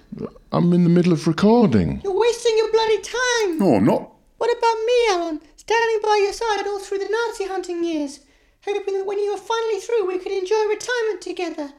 I'm 0.52 0.74
in 0.74 0.84
the 0.84 0.90
middle 0.90 1.14
of 1.14 1.26
recording. 1.26 2.02
You're 2.04 2.20
wasting 2.20 2.54
your 2.58 2.70
bloody 2.70 3.00
time. 3.00 3.58
No, 3.58 3.76
I'm 3.76 3.86
not. 3.86 4.12
What 4.36 4.50
about 4.52 4.84
me, 4.84 4.92
Alan? 5.08 5.40
Standing 5.56 6.00
by 6.02 6.20
your 6.22 6.34
side 6.34 6.66
all 6.66 6.80
through 6.80 6.98
the 6.98 7.08
Nazi 7.08 7.46
hunting 7.46 7.82
years, 7.82 8.20
hoping 8.66 8.98
that 8.98 9.06
when 9.06 9.18
you 9.18 9.32
were 9.32 9.38
finally 9.38 9.80
through, 9.80 10.06
we 10.06 10.18
could 10.18 10.32
enjoy 10.32 10.66
retirement 10.68 11.22
together. 11.22 11.72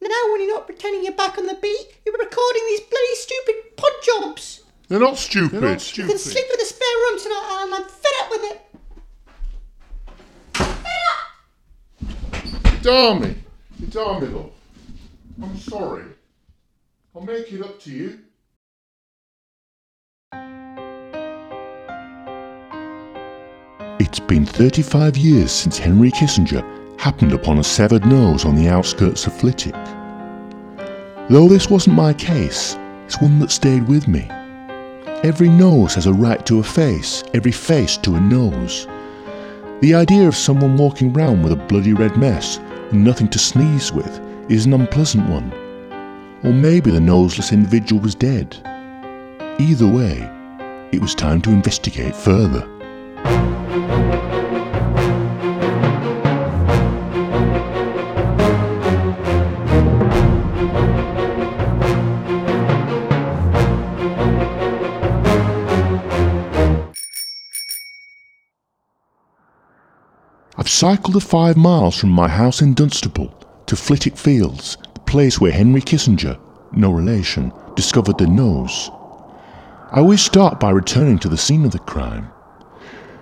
Now, 0.00 0.22
when 0.30 0.42
you're 0.42 0.54
not 0.54 0.66
pretending 0.66 1.02
you're 1.02 1.12
back 1.12 1.38
on 1.38 1.46
the 1.46 1.58
beat, 1.60 1.98
you're 2.06 2.14
recording 2.16 2.62
these 2.68 2.82
bloody 2.82 3.14
stupid 3.16 3.76
pod 3.76 3.90
jobs. 4.04 4.62
They're 4.86 5.00
not 5.00 5.18
stupid. 5.18 5.60
they're 5.60 5.76
stupid. 5.80 6.06
You 6.06 6.14
can 6.14 6.18
sleep 6.20 6.46
in 6.52 6.56
the 6.56 6.64
spare 6.64 6.98
room 7.10 7.18
tonight, 7.18 7.46
Alan. 7.50 7.74
I'm 7.74 7.88
fed 7.88 8.12
up 8.20 8.30
with 8.30 8.44
it. 8.44 8.60
Damn 12.80 13.22
me. 13.22 13.34
Damn 13.90 14.20
me, 14.20 14.28
love. 14.28 14.52
I'm 15.40 15.56
sorry. 15.58 16.04
I'll 17.14 17.22
make 17.22 17.52
it 17.52 17.62
up 17.62 17.80
to 17.82 17.90
you. 17.90 18.18
It's 24.00 24.18
been 24.18 24.44
35 24.44 25.16
years 25.16 25.52
since 25.52 25.78
Henry 25.78 26.10
Kissinger 26.10 26.64
happened 27.00 27.32
upon 27.32 27.58
a 27.58 27.64
severed 27.64 28.04
nose 28.04 28.44
on 28.44 28.56
the 28.56 28.68
outskirts 28.68 29.26
of 29.26 29.32
Flitwick. 29.32 29.74
Though 31.30 31.46
this 31.46 31.70
wasn't 31.70 31.96
my 31.96 32.14
case, 32.14 32.76
it's 33.04 33.20
one 33.20 33.38
that 33.38 33.52
stayed 33.52 33.86
with 33.86 34.08
me. 34.08 34.26
Every 35.22 35.48
nose 35.48 35.94
has 35.94 36.06
a 36.06 36.12
right 36.12 36.44
to 36.46 36.58
a 36.58 36.64
face, 36.64 37.22
every 37.32 37.52
face 37.52 37.96
to 37.98 38.16
a 38.16 38.20
nose. 38.20 38.88
The 39.82 39.94
idea 39.94 40.26
of 40.26 40.34
someone 40.34 40.76
walking 40.76 41.12
round 41.12 41.44
with 41.44 41.52
a 41.52 41.56
bloody 41.56 41.92
red 41.92 42.16
mess 42.16 42.58
and 42.90 43.04
nothing 43.04 43.28
to 43.28 43.38
sneeze 43.38 43.92
with 43.92 44.27
is 44.48 44.64
an 44.64 44.72
unpleasant 44.72 45.28
one. 45.28 45.52
Or 46.42 46.52
maybe 46.52 46.90
the 46.90 47.00
noseless 47.00 47.52
individual 47.52 48.00
was 48.00 48.14
dead. 48.14 48.56
Either 49.58 49.86
way, 49.86 50.30
it 50.90 51.00
was 51.00 51.14
time 51.14 51.42
to 51.42 51.50
investigate 51.50 52.14
further. 52.14 52.66
I've 70.56 70.68
cycled 70.68 71.14
the 71.14 71.20
five 71.20 71.56
miles 71.56 71.98
from 71.98 72.10
my 72.10 72.28
house 72.28 72.62
in 72.62 72.74
Dunstable 72.74 73.37
to 73.68 73.76
Flitwick 73.76 74.16
Fields, 74.16 74.78
the 74.94 75.00
place 75.00 75.38
where 75.38 75.52
Henry 75.52 75.82
Kissinger, 75.82 76.38
no 76.72 76.90
relation, 76.90 77.52
discovered 77.76 78.16
the 78.16 78.26
nose. 78.26 78.90
I 79.90 79.98
always 79.98 80.22
start 80.22 80.58
by 80.58 80.70
returning 80.70 81.18
to 81.18 81.28
the 81.28 81.36
scene 81.36 81.66
of 81.66 81.72
the 81.72 81.78
crime. 81.78 82.30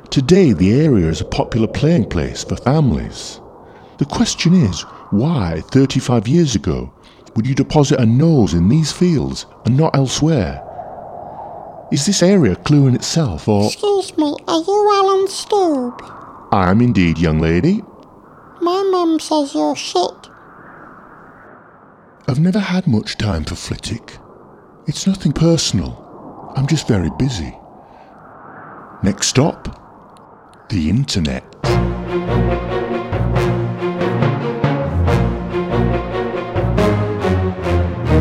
Today, 0.09 0.53
the 0.53 0.73
area 0.73 1.09
is 1.09 1.21
a 1.21 1.25
popular 1.25 1.67
playing 1.67 2.09
place 2.09 2.45
for 2.45 2.55
families. 2.57 3.41
The 3.99 4.05
question 4.05 4.55
is, 4.55 4.83
why, 5.11 5.63
35 5.73 6.29
years 6.29 6.55
ago, 6.55 6.93
would 7.35 7.47
you 7.47 7.55
deposit 7.55 7.99
a 7.99 8.07
nose 8.07 8.55
in 8.55 8.69
these 8.69 8.93
fields 8.93 9.47
and 9.65 9.77
not 9.77 9.97
elsewhere? 9.97 10.63
Is 11.91 12.07
this 12.07 12.23
area 12.23 12.53
a 12.53 12.57
clue 12.57 12.87
in 12.87 12.95
itself, 12.95 13.49
or 13.49 13.67
Excuse 13.67 14.17
me, 14.17 14.37
are 14.47 14.63
you 14.63 14.91
Alan 14.95 15.27
Stoob? 15.27 16.49
I 16.53 16.71
am 16.71 16.81
indeed, 16.81 17.19
young 17.19 17.41
lady? 17.41 17.83
My 18.61 18.89
mum 18.93 19.19
says 19.19 19.53
you're 19.53 19.75
shit. 19.75 20.31
I've 22.29 22.41
never 22.41 22.59
had 22.59 22.89
much 22.89 23.19
time 23.19 23.45
for 23.45 23.55
Flitwick. 23.55 24.19
It's 24.89 25.07
nothing 25.07 25.31
personal. 25.31 26.53
I'm 26.57 26.67
just 26.67 26.89
very 26.89 27.11
busy. 27.21 27.57
Next 29.05 29.29
stop, 29.29 30.69
the 30.69 30.91
internet. 30.91 31.45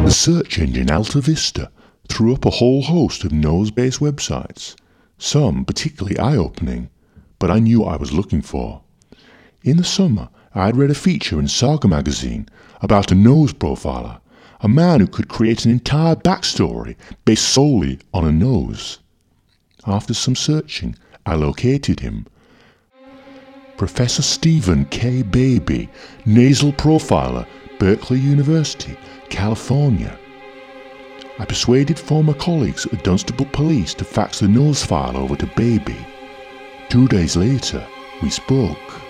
The 0.04 0.12
search 0.12 0.60
engine 0.60 0.92
Alta 0.92 1.20
Vista 1.20 1.72
threw 2.08 2.36
up 2.36 2.46
a 2.46 2.52
whole 2.52 2.84
host 2.84 3.24
of 3.24 3.32
nose 3.32 3.72
based 3.72 4.02
websites, 4.02 4.76
some 5.18 5.66
particularly 5.66 6.20
eye 6.20 6.38
opening, 6.38 6.92
but 7.40 7.50
I 7.50 7.58
knew 7.58 7.80
what 7.80 7.96
I 7.96 7.98
was 7.98 8.14
looking 8.14 8.44
for. 8.44 8.84
In 9.64 9.78
the 9.78 9.84
summer, 9.84 10.30
I 10.58 10.68
had 10.68 10.78
read 10.78 10.90
a 10.90 10.96
feature 10.96 11.38
in 11.38 11.50
Saga 11.50 11.90
magazine 11.90 12.48
about 12.82 13.12
a 13.12 13.16
nose 13.16 13.52
profiler, 13.52 14.22
a 14.62 14.70
man 14.70 15.02
who 15.02 15.08
could 15.08 15.28
create 15.28 15.66
an 15.66 15.72
entire 15.72 16.16
backstory 16.16 16.96
based 17.26 17.50
solely 17.50 18.00
on 18.14 18.26
a 18.26 18.32
nose. 18.32 19.00
After 19.86 20.14
some 20.14 20.36
searching, 20.36 20.96
I 21.26 21.36
located 21.36 22.00
him. 22.00 22.26
Professor 23.76 24.22
Stephen 24.22 24.86
K. 24.86 25.24
Baby, 25.24 25.90
nasal 26.26 26.72
profiler, 26.72 27.46
Berkeley 27.78 28.20
University, 28.20 28.98
California. 29.28 30.18
I 31.38 31.44
persuaded 31.44 32.00
former 32.00 32.34
colleagues 32.34 32.86
at 32.86 32.92
the 32.92 32.98
Dunstable 33.00 33.48
Police 33.48 33.94
to 33.96 34.06
fax 34.06 34.40
the 34.40 34.48
nose 34.48 34.86
file 34.86 35.18
over 35.18 35.36
to 35.36 35.48
Baby. 35.58 35.98
Two 36.88 37.10
days 37.10 37.36
later, 37.36 37.86
we 38.24 38.30
spoke. 38.30 39.05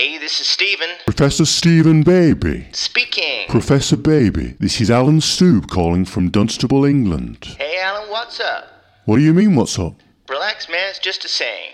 Hey, 0.00 0.16
this 0.16 0.40
is 0.40 0.46
Steven. 0.46 0.88
Professor 1.04 1.44
Stephen 1.44 2.02
Baby. 2.02 2.68
Speaking. 2.72 3.46
Professor 3.50 3.98
Baby, 3.98 4.56
this 4.58 4.80
is 4.80 4.90
Alan 4.90 5.18
Stoob 5.18 5.68
calling 5.68 6.06
from 6.06 6.30
Dunstable, 6.30 6.86
England. 6.86 7.54
Hey, 7.58 7.78
Alan, 7.82 8.08
what's 8.08 8.40
up? 8.40 8.64
What 9.04 9.16
do 9.16 9.22
you 9.22 9.34
mean, 9.34 9.56
what's 9.56 9.78
up? 9.78 9.96
Relax, 10.26 10.70
man, 10.70 10.88
it's 10.88 11.00
just 11.00 11.26
a 11.26 11.28
saying. 11.28 11.72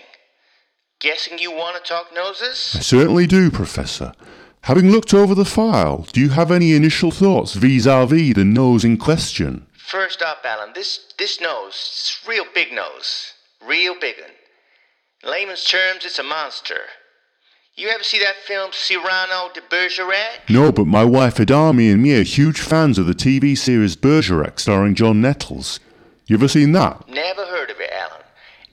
Guessing 0.99 1.39
you 1.39 1.51
want 1.51 1.81
to 1.81 1.89
talk 1.89 2.13
noses? 2.13 2.75
I 2.75 2.81
certainly 2.81 3.27
do, 3.27 3.49
Professor. 3.49 4.11
Having 4.63 4.91
looked 4.91 5.13
over 5.13 5.33
the 5.33 5.45
file, 5.45 6.05
do 6.11 6.19
you 6.19 6.31
have 6.31 6.51
any 6.51 6.73
initial 6.73 7.11
thoughts 7.11 7.53
vis-a-vis 7.53 8.33
the 8.33 8.43
nose 8.43 8.83
in 8.83 8.97
question? 8.97 9.67
First 9.71 10.21
up, 10.21 10.39
Alan, 10.43 10.73
this 10.75 11.13
this 11.17 11.39
nose, 11.39 11.75
it's 11.75 12.27
real 12.27 12.43
big 12.53 12.73
nose. 12.73 13.31
Real 13.65 13.95
big 13.97 14.15
one. 14.19 14.31
In 15.23 15.31
layman's 15.31 15.63
terms, 15.63 16.03
it's 16.03 16.19
a 16.19 16.23
monster. 16.23 16.81
You 17.79 17.89
ever 17.89 18.03
see 18.03 18.17
that 18.17 18.37
film 18.37 18.71
Cyrano 18.73 19.51
de 19.53 19.61
Bergerac? 19.61 20.49
No, 20.49 20.71
but 20.71 20.87
my 20.87 21.03
wife 21.03 21.39
Adami 21.39 21.91
and 21.91 22.01
me 22.01 22.19
are 22.19 22.23
huge 22.23 22.59
fans 22.59 22.97
of 22.97 23.05
the 23.05 23.13
TV 23.13 23.55
series 23.55 23.95
Bergerac 23.95 24.59
starring 24.59 24.95
John 24.95 25.21
Nettles. 25.21 25.79
You 26.25 26.37
ever 26.37 26.47
seen 26.47 26.71
that? 26.71 27.07
Never 27.07 27.45
heard 27.45 27.69
of 27.69 27.79
it, 27.79 27.91
Alan. 27.93 28.23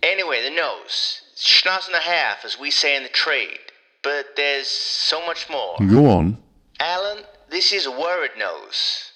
Anyway, 0.02 0.42
the 0.42 0.56
nose. 0.56 1.20
Schnoz 1.36 1.86
and 1.86 1.96
a 1.96 2.00
half, 2.00 2.46
as 2.46 2.58
we 2.58 2.70
say 2.70 2.96
in 2.96 3.02
the 3.02 3.10
trade. 3.10 3.58
But 4.02 4.36
there's 4.36 4.68
so 4.68 5.24
much 5.26 5.50
more. 5.50 5.76
Go 5.86 6.06
on. 6.06 6.38
Alan, 6.80 7.24
this 7.50 7.74
is 7.74 7.84
a 7.84 7.90
worried 7.90 8.38
nose. 8.38 9.12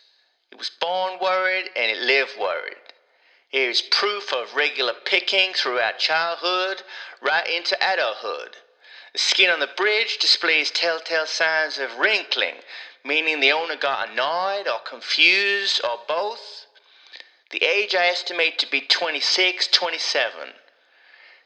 It 0.52 0.59
was 0.59 0.71
born 0.83 1.14
worried 1.18 1.71
and 1.75 1.90
it 1.90 2.02
lived 2.02 2.33
worried. 2.38 2.76
Here's 3.48 3.81
proof 3.81 4.35
of 4.35 4.55
regular 4.55 4.92
picking 5.07 5.55
throughout 5.55 5.98
childhood 5.98 6.83
right 7.22 7.48
into 7.48 7.74
adulthood. 7.83 8.57
The 9.18 9.24
skin 9.24 9.50
on 9.50 9.59
the 9.59 9.66
bridge 9.76 10.18
displays 10.18 10.70
telltale 10.70 11.26
signs 11.26 11.76
of 11.76 11.98
wrinkling, 11.98 12.54
meaning 13.04 13.40
the 13.40 13.50
owner 13.50 13.74
got 13.74 14.11
annoyed 14.11 14.68
or 14.68 14.78
confused 14.88 15.81
or 15.83 15.98
both. 16.07 16.66
The 17.50 17.64
age 17.64 17.96
I 17.96 18.07
estimate 18.07 18.61
to 18.61 18.70
be 18.70 18.81
26, 18.81 19.66
27. 19.66 20.31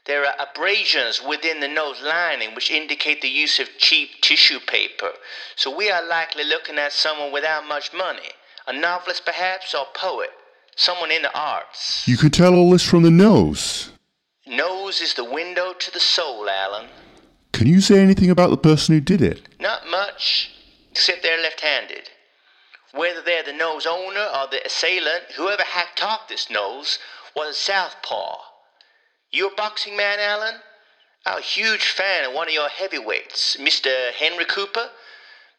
There 0.05 0.23
are 0.23 0.35
abrasions 0.37 1.19
within 1.19 1.61
the 1.61 1.67
nose 1.67 1.99
lining 2.03 2.53
which 2.53 2.69
indicate 2.69 3.23
the 3.23 3.27
use 3.27 3.57
of 3.59 3.79
cheap 3.79 4.21
tissue 4.21 4.59
paper, 4.59 5.13
so 5.55 5.75
we 5.75 5.89
are 5.89 6.07
likely 6.07 6.43
looking 6.43 6.77
at 6.77 6.93
someone 6.93 7.31
without 7.31 7.67
much 7.67 7.91
money, 7.91 8.33
a 8.67 8.73
novelist 8.73 9.25
perhaps, 9.25 9.73
or 9.73 9.87
poet, 9.95 10.29
someone 10.75 11.09
in 11.09 11.23
the 11.23 11.35
arts. 11.35 12.07
You 12.07 12.17
could 12.17 12.33
tell 12.33 12.53
all 12.53 12.69
this 12.69 12.87
from 12.87 13.01
the 13.01 13.09
nose. 13.09 13.89
Nose 14.45 15.01
is 15.01 15.15
the 15.15 15.25
window 15.25 15.73
to 15.73 15.91
the 15.91 15.99
soul, 15.99 16.47
Alan. 16.47 16.89
Can 17.53 17.67
you 17.67 17.79
say 17.79 18.01
anything 18.01 18.29
about 18.29 18.49
the 18.49 18.57
person 18.57 18.95
who 18.95 18.99
did 18.99 19.21
it? 19.21 19.47
Not 19.59 19.89
much, 19.89 20.51
except 20.91 21.23
they're 21.23 21.41
left 21.41 21.61
handed. 21.61 22.09
Whether 22.93 23.21
they're 23.21 23.43
the 23.43 23.53
nose 23.53 23.87
owner 23.89 24.27
or 24.35 24.47
the 24.51 24.65
assailant, 24.65 25.23
whoever 25.37 25.63
hacked 25.63 26.03
off 26.03 26.27
this 26.27 26.49
nose 26.49 26.99
was 27.35 27.55
a 27.55 27.59
southpaw. 27.59 28.35
You 29.31 29.47
a 29.47 29.55
boxing 29.55 29.95
man, 29.95 30.19
Alan? 30.19 30.55
I'm 31.25 31.37
a 31.37 31.41
huge 31.41 31.87
fan 31.87 32.25
of 32.25 32.33
one 32.33 32.47
of 32.47 32.53
your 32.53 32.67
heavyweights, 32.69 33.57
Mr. 33.57 34.11
Henry 34.11 34.45
Cooper. 34.45 34.89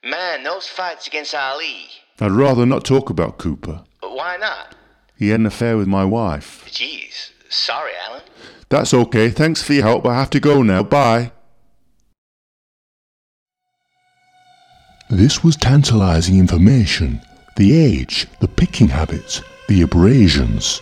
Man, 0.05 0.43
those 0.43 0.69
fights 0.69 1.07
against 1.07 1.35
Ali. 1.35 1.89
I'd 2.21 2.33
rather 2.33 2.67
not 2.67 2.85
talk 2.85 3.09
about 3.09 3.39
Cooper. 3.39 3.83
But 4.01 4.15
why 4.15 4.37
not? 4.37 4.75
He 5.17 5.31
had 5.31 5.41
an 5.41 5.47
affair 5.47 5.77
with 5.77 5.89
my 5.89 6.05
wife. 6.05 6.65
Jeez, 6.69 7.31
sorry, 7.49 7.93
Alan. 8.09 8.23
That's 8.69 8.93
okay. 8.93 9.31
Thanks 9.31 9.63
for 9.63 9.73
your 9.73 9.85
help. 9.85 10.07
I 10.07 10.15
have 10.15 10.31
to 10.31 10.41
go 10.41 10.63
now. 10.63 10.83
Bye. 10.83 11.33
This 15.11 15.45
was 15.45 15.57
tantalizing 15.57 16.39
information. 16.39 17.21
The 17.57 17.79
age, 17.79 18.27
the 18.41 18.49
picking 18.49 18.89
habits, 18.89 19.43
the 19.69 19.83
abrasions. 19.83 20.81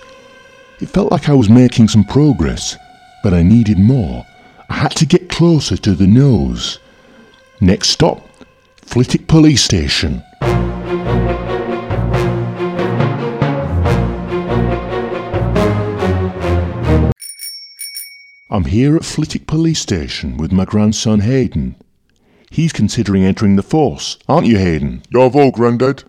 It 0.81 0.89
felt 0.89 1.11
like 1.11 1.29
I 1.29 1.35
was 1.35 1.51
making 1.51 1.89
some 1.89 2.05
progress, 2.05 2.77
but 3.25 3.35
I 3.35 3.43
needed 3.43 3.79
more. 3.81 4.25
I 4.71 4.75
had 4.75 4.93
to 4.93 5.07
get 5.07 5.29
closer 5.29 5.77
to 5.77 5.95
the 5.95 6.07
nose. 6.07 6.79
Next 7.61 7.89
stop, 7.89 8.29
Flitwick 8.77 9.27
Police 9.27 9.65
Station. 9.65 10.23
I'm 18.51 18.65
here 18.67 18.95
at 18.95 19.05
Flitwick 19.05 19.49
Police 19.49 19.81
Station 19.81 20.37
with 20.37 20.53
my 20.53 20.65
grandson 20.65 21.21
Hayden. 21.21 21.75
He's 22.53 22.75
considering 22.75 23.25
entering 23.25 23.57
the 23.57 23.63
force, 23.63 24.19
aren't 24.29 24.47
you, 24.47 24.59
Hayden? 24.59 25.03
Bravo, 25.11 25.51
Grandad. 25.51 26.05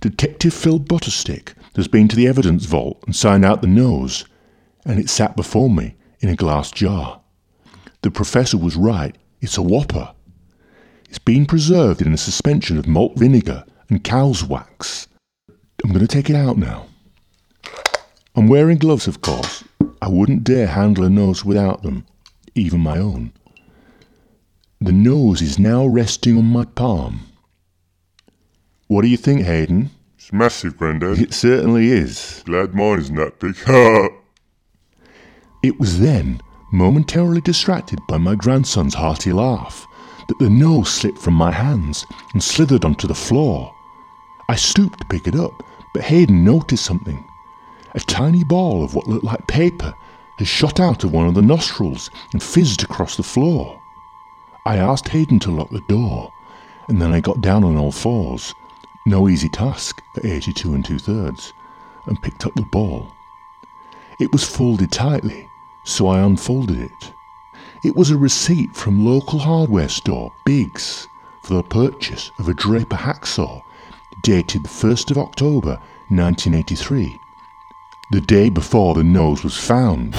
Detective 0.00 0.52
Phil 0.52 0.80
Butterstick 0.80 1.54
has 1.76 1.86
been 1.86 2.08
to 2.08 2.16
the 2.16 2.26
evidence 2.26 2.64
vault 2.64 3.00
and 3.06 3.14
signed 3.14 3.44
out 3.44 3.62
the 3.62 3.68
nose, 3.68 4.24
and 4.84 4.98
it 4.98 5.08
sat 5.08 5.36
before 5.36 5.70
me 5.70 5.94
in 6.18 6.28
a 6.28 6.34
glass 6.34 6.72
jar. 6.72 7.20
The 8.02 8.10
professor 8.10 8.58
was 8.58 8.74
right, 8.74 9.16
it's 9.40 9.58
a 9.58 9.62
whopper. 9.62 10.12
It's 11.08 11.20
been 11.20 11.46
preserved 11.46 12.02
in 12.02 12.12
a 12.12 12.18
suspension 12.18 12.76
of 12.76 12.88
malt 12.88 13.16
vinegar 13.16 13.64
and 13.88 14.02
cow's 14.02 14.42
wax. 14.42 15.06
I'm 15.84 15.92
going 15.92 16.00
to 16.00 16.08
take 16.08 16.28
it 16.28 16.34
out 16.34 16.58
now. 16.58 16.86
I'm 18.34 18.48
wearing 18.48 18.78
gloves, 18.78 19.06
of 19.06 19.20
course. 19.20 19.62
I 20.02 20.08
wouldn't 20.08 20.42
dare 20.42 20.66
handle 20.66 21.04
a 21.04 21.10
nose 21.10 21.44
without 21.44 21.84
them, 21.84 22.06
even 22.56 22.80
my 22.80 22.98
own. 22.98 23.32
The 24.82 24.92
nose 24.92 25.42
is 25.42 25.58
now 25.58 25.84
resting 25.86 26.38
on 26.38 26.46
my 26.46 26.64
palm. 26.64 27.20
What 28.86 29.02
do 29.02 29.08
you 29.08 29.18
think, 29.18 29.42
Hayden? 29.42 29.90
It's 30.16 30.32
massive, 30.32 30.78
Grandad. 30.78 31.18
It 31.18 31.34
certainly 31.34 31.88
is. 31.88 32.42
Glad 32.46 32.74
mine 32.74 33.00
isn't 33.00 33.16
that 33.16 33.38
big. 33.38 33.56
it 35.62 35.78
was 35.78 36.00
then, 36.00 36.40
momentarily 36.72 37.42
distracted 37.42 37.98
by 38.08 38.16
my 38.16 38.34
grandson's 38.34 38.94
hearty 38.94 39.34
laugh, 39.34 39.86
that 40.28 40.38
the 40.38 40.48
nose 40.48 40.88
slipped 40.90 41.18
from 41.18 41.34
my 41.34 41.50
hands 41.50 42.06
and 42.32 42.42
slithered 42.42 42.86
onto 42.86 43.06
the 43.06 43.14
floor. 43.14 43.70
I 44.48 44.56
stooped 44.56 44.98
to 45.00 45.06
pick 45.08 45.26
it 45.26 45.34
up, 45.34 45.62
but 45.92 46.04
Hayden 46.04 46.42
noticed 46.42 46.86
something. 46.86 47.22
A 47.94 48.00
tiny 48.00 48.44
ball 48.44 48.82
of 48.82 48.94
what 48.94 49.08
looked 49.08 49.24
like 49.24 49.46
paper 49.46 49.92
had 50.38 50.48
shot 50.48 50.80
out 50.80 51.04
of 51.04 51.12
one 51.12 51.26
of 51.26 51.34
the 51.34 51.42
nostrils 51.42 52.08
and 52.32 52.42
fizzed 52.42 52.82
across 52.82 53.18
the 53.18 53.22
floor. 53.22 53.79
I 54.66 54.76
asked 54.76 55.08
Hayden 55.08 55.38
to 55.40 55.50
lock 55.50 55.70
the 55.70 55.80
door, 55.80 56.32
and 56.88 57.00
then 57.00 57.12
I 57.12 57.20
got 57.20 57.40
down 57.40 57.64
on 57.64 57.76
all 57.76 57.92
fours, 57.92 58.54
no 59.06 59.28
easy 59.28 59.48
task 59.48 60.02
at 60.16 60.24
82 60.24 60.74
and 60.74 60.84
two 60.84 60.98
thirds, 60.98 61.52
and 62.06 62.20
picked 62.20 62.46
up 62.46 62.54
the 62.54 62.62
ball. 62.62 63.12
It 64.18 64.32
was 64.32 64.44
folded 64.48 64.92
tightly, 64.92 65.48
so 65.84 66.08
I 66.08 66.20
unfolded 66.20 66.78
it. 66.78 67.12
It 67.82 67.96
was 67.96 68.10
a 68.10 68.18
receipt 68.18 68.76
from 68.76 69.06
local 69.06 69.38
hardware 69.38 69.88
store 69.88 70.32
Biggs 70.44 71.08
for 71.42 71.54
the 71.54 71.62
purchase 71.62 72.30
of 72.38 72.48
a 72.48 72.54
Draper 72.54 72.96
hacksaw 72.96 73.62
dated 74.22 74.64
the 74.64 74.68
1st 74.68 75.10
of 75.12 75.18
October 75.18 75.80
1983. 76.08 77.18
the 78.10 78.20
day 78.20 78.48
before 78.48 78.94
the 78.94 79.04
nose 79.04 79.44
was 79.44 79.56
found. 79.56 80.14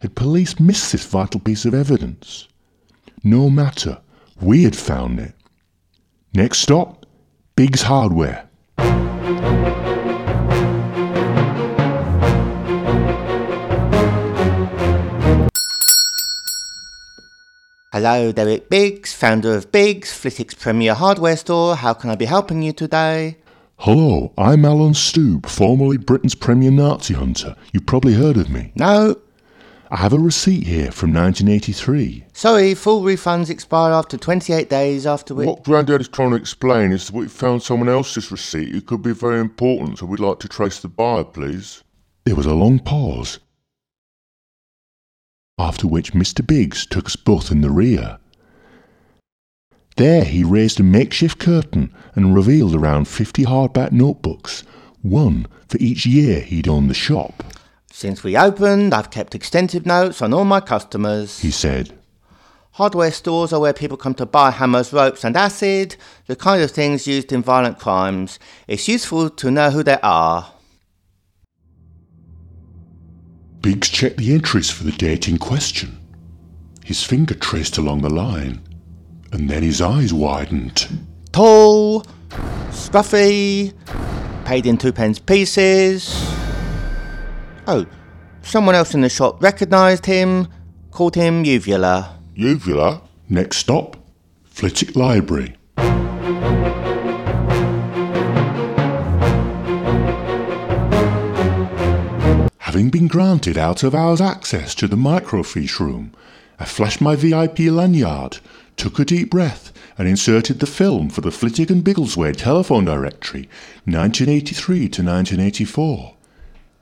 Had 0.00 0.14
police 0.14 0.60
missed 0.60 0.92
this 0.92 1.06
vital 1.06 1.40
piece 1.40 1.64
of 1.64 1.72
evidence? 1.72 2.48
No 3.24 3.48
matter, 3.48 3.98
we 4.38 4.64
had 4.64 4.76
found 4.76 5.18
it. 5.18 5.32
Next 6.34 6.58
stop, 6.58 7.06
Biggs 7.56 7.82
Hardware. 7.82 8.46
Hello, 17.92 18.30
Derek 18.32 18.68
Biggs, 18.68 19.14
founder 19.14 19.54
of 19.54 19.72
Biggs, 19.72 20.12
Flitwick's 20.12 20.52
premier 20.52 20.92
hardware 20.92 21.38
store. 21.38 21.74
How 21.74 21.94
can 21.94 22.10
I 22.10 22.16
be 22.16 22.26
helping 22.26 22.60
you 22.60 22.74
today? 22.74 23.38
Hello, 23.78 24.34
I'm 24.36 24.66
Alan 24.66 24.92
Stoob, 24.92 25.46
formerly 25.46 25.96
Britain's 25.96 26.34
premier 26.34 26.70
Nazi 26.70 27.14
hunter. 27.14 27.56
You've 27.72 27.86
probably 27.86 28.12
heard 28.12 28.36
of 28.36 28.50
me. 28.50 28.72
No. 28.74 29.16
I 29.88 29.96
have 29.96 30.12
a 30.12 30.18
receipt 30.18 30.66
here 30.66 30.90
from 30.90 31.12
1983. 31.14 32.24
Sorry, 32.32 32.74
full 32.74 33.02
refunds 33.02 33.50
expire 33.50 33.92
after 33.92 34.16
28 34.16 34.68
days 34.68 35.06
after 35.06 35.34
which. 35.34 35.46
What 35.46 35.62
Grandad 35.62 36.00
is 36.00 36.08
trying 36.08 36.30
to 36.30 36.36
explain 36.36 36.90
is 36.90 37.06
that 37.06 37.14
we 37.14 37.28
found 37.28 37.62
someone 37.62 37.88
else's 37.88 38.32
receipt 38.32 38.70
who 38.70 38.80
could 38.80 39.02
be 39.02 39.12
very 39.12 39.38
important, 39.38 39.98
so 39.98 40.06
we'd 40.06 40.18
like 40.18 40.40
to 40.40 40.48
trace 40.48 40.80
the 40.80 40.88
buyer, 40.88 41.22
please. 41.22 41.84
There 42.24 42.34
was 42.34 42.46
a 42.46 42.54
long 42.54 42.80
pause, 42.80 43.38
after 45.56 45.86
which 45.86 46.12
Mr. 46.14 46.44
Biggs 46.44 46.84
took 46.84 47.06
us 47.06 47.14
both 47.16 47.52
in 47.52 47.60
the 47.60 47.70
rear. 47.70 48.18
There 49.96 50.24
he 50.24 50.42
raised 50.42 50.80
a 50.80 50.82
makeshift 50.82 51.38
curtain 51.38 51.94
and 52.16 52.34
revealed 52.34 52.74
around 52.74 53.06
50 53.06 53.44
hardback 53.44 53.92
notebooks, 53.92 54.64
one 55.02 55.46
for 55.68 55.78
each 55.78 56.04
year 56.04 56.40
he'd 56.40 56.66
owned 56.66 56.90
the 56.90 56.94
shop. 56.94 57.44
Since 57.98 58.22
we 58.22 58.36
opened, 58.36 58.92
I've 58.92 59.10
kept 59.10 59.34
extensive 59.34 59.86
notes 59.86 60.20
on 60.20 60.34
all 60.34 60.44
my 60.44 60.60
customers. 60.60 61.38
He 61.38 61.50
said, 61.50 61.98
Hardware 62.72 63.10
stores 63.10 63.54
are 63.54 63.60
where 63.60 63.72
people 63.72 63.96
come 63.96 64.12
to 64.16 64.26
buy 64.26 64.50
hammers, 64.50 64.92
ropes, 64.92 65.24
and 65.24 65.34
acid, 65.34 65.96
the 66.26 66.36
kind 66.36 66.60
of 66.62 66.70
things 66.70 67.06
used 67.06 67.32
in 67.32 67.40
violent 67.42 67.78
crimes. 67.78 68.38
It's 68.68 68.86
useful 68.86 69.30
to 69.30 69.50
know 69.50 69.70
who 69.70 69.82
they 69.82 69.96
are. 70.02 70.52
Biggs 73.62 73.88
checked 73.88 74.18
the 74.18 74.34
entries 74.34 74.68
for 74.68 74.84
the 74.84 74.92
date 74.92 75.26
in 75.26 75.38
question. 75.38 75.98
His 76.84 77.02
finger 77.02 77.32
traced 77.32 77.78
along 77.78 78.02
the 78.02 78.10
line, 78.10 78.60
and 79.32 79.48
then 79.48 79.62
his 79.62 79.80
eyes 79.80 80.12
widened. 80.12 80.86
Tall, 81.32 82.02
scruffy, 82.68 83.72
paid 84.44 84.66
in 84.66 84.76
two 84.76 84.92
pence 84.92 85.18
pieces. 85.18 86.45
Oh, 87.68 87.84
someone 88.42 88.76
else 88.76 88.94
in 88.94 89.00
the 89.00 89.08
shop 89.08 89.42
recognised 89.42 90.06
him, 90.06 90.46
called 90.92 91.16
him 91.16 91.44
Uvula. 91.44 92.16
Uvula? 92.36 93.02
Next 93.28 93.56
stop, 93.56 93.96
Flitwick 94.44 94.94
Library. 94.94 95.56
Having 102.58 102.90
been 102.90 103.08
granted 103.08 103.58
out 103.58 103.82
of 103.82 103.96
hours 103.96 104.20
access 104.20 104.74
to 104.76 104.86
the 104.86 104.96
microfiche 104.96 105.80
room, 105.80 106.12
I 106.60 106.66
flashed 106.66 107.00
my 107.00 107.16
VIP 107.16 107.60
lanyard, 107.60 108.38
took 108.76 109.00
a 109.00 109.04
deep 109.04 109.30
breath, 109.30 109.72
and 109.98 110.06
inserted 110.06 110.60
the 110.60 110.66
film 110.66 111.08
for 111.08 111.20
the 111.20 111.32
Flitwick 111.32 111.70
and 111.70 111.82
Biggleswade 111.82 112.36
telephone 112.36 112.84
directory, 112.84 113.48
1983 113.86 114.76
to 114.78 115.02
1984. 115.02 116.15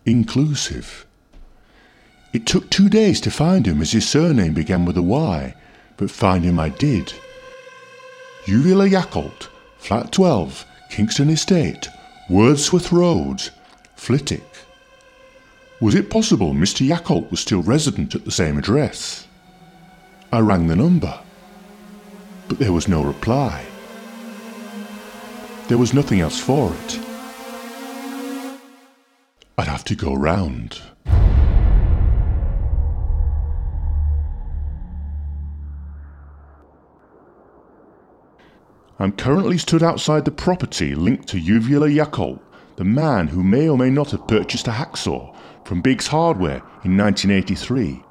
Inclusive. 0.06 1.06
It 2.34 2.46
took 2.46 2.68
two 2.68 2.88
days 2.88 3.20
to 3.22 3.30
find 3.30 3.66
him 3.66 3.80
as 3.80 3.92
his 3.92 4.06
surname 4.06 4.52
began 4.52 4.84
with 4.84 4.96
a 4.98 5.02
Y, 5.02 5.54
but 5.96 6.10
find 6.10 6.44
him 6.44 6.58
I 6.58 6.68
did. 6.68 7.12
Uvula 8.46 8.86
Yakult, 8.88 9.48
Flat 9.78 10.12
12, 10.12 10.66
Kingston 10.90 11.30
Estate, 11.30 11.88
Wordsworth 12.28 12.92
Road, 12.92 13.48
Flitwick. 13.96 14.42
Was 15.80 15.94
it 15.94 16.10
possible 16.10 16.52
Mr. 16.52 16.86
Yakult 16.86 17.30
was 17.30 17.40
still 17.40 17.62
resident 17.62 18.14
at 18.14 18.24
the 18.24 18.30
same 18.30 18.58
address? 18.58 19.26
I 20.32 20.40
rang 20.40 20.66
the 20.66 20.76
number, 20.76 21.18
but 22.48 22.58
there 22.58 22.72
was 22.72 22.88
no 22.88 23.02
reply. 23.02 23.64
There 25.68 25.78
was 25.78 25.94
nothing 25.94 26.20
else 26.20 26.38
for 26.38 26.74
it. 26.74 27.13
Have 29.84 29.98
to 29.98 30.04
go 30.06 30.14
round. 30.14 30.80
I'm 38.98 39.12
currently 39.12 39.58
stood 39.58 39.82
outside 39.82 40.24
the 40.24 40.30
property 40.30 40.94
linked 40.94 41.28
to 41.28 41.38
Uvula 41.38 41.88
Yakult, 41.88 42.40
the 42.76 42.84
man 42.84 43.28
who 43.28 43.44
may 43.44 43.68
or 43.68 43.76
may 43.76 43.90
not 43.90 44.12
have 44.12 44.26
purchased 44.26 44.68
a 44.68 44.70
hacksaw 44.70 45.36
from 45.66 45.82
Biggs 45.82 46.06
Hardware 46.06 46.62
in 46.82 46.96
1983. 46.96 48.02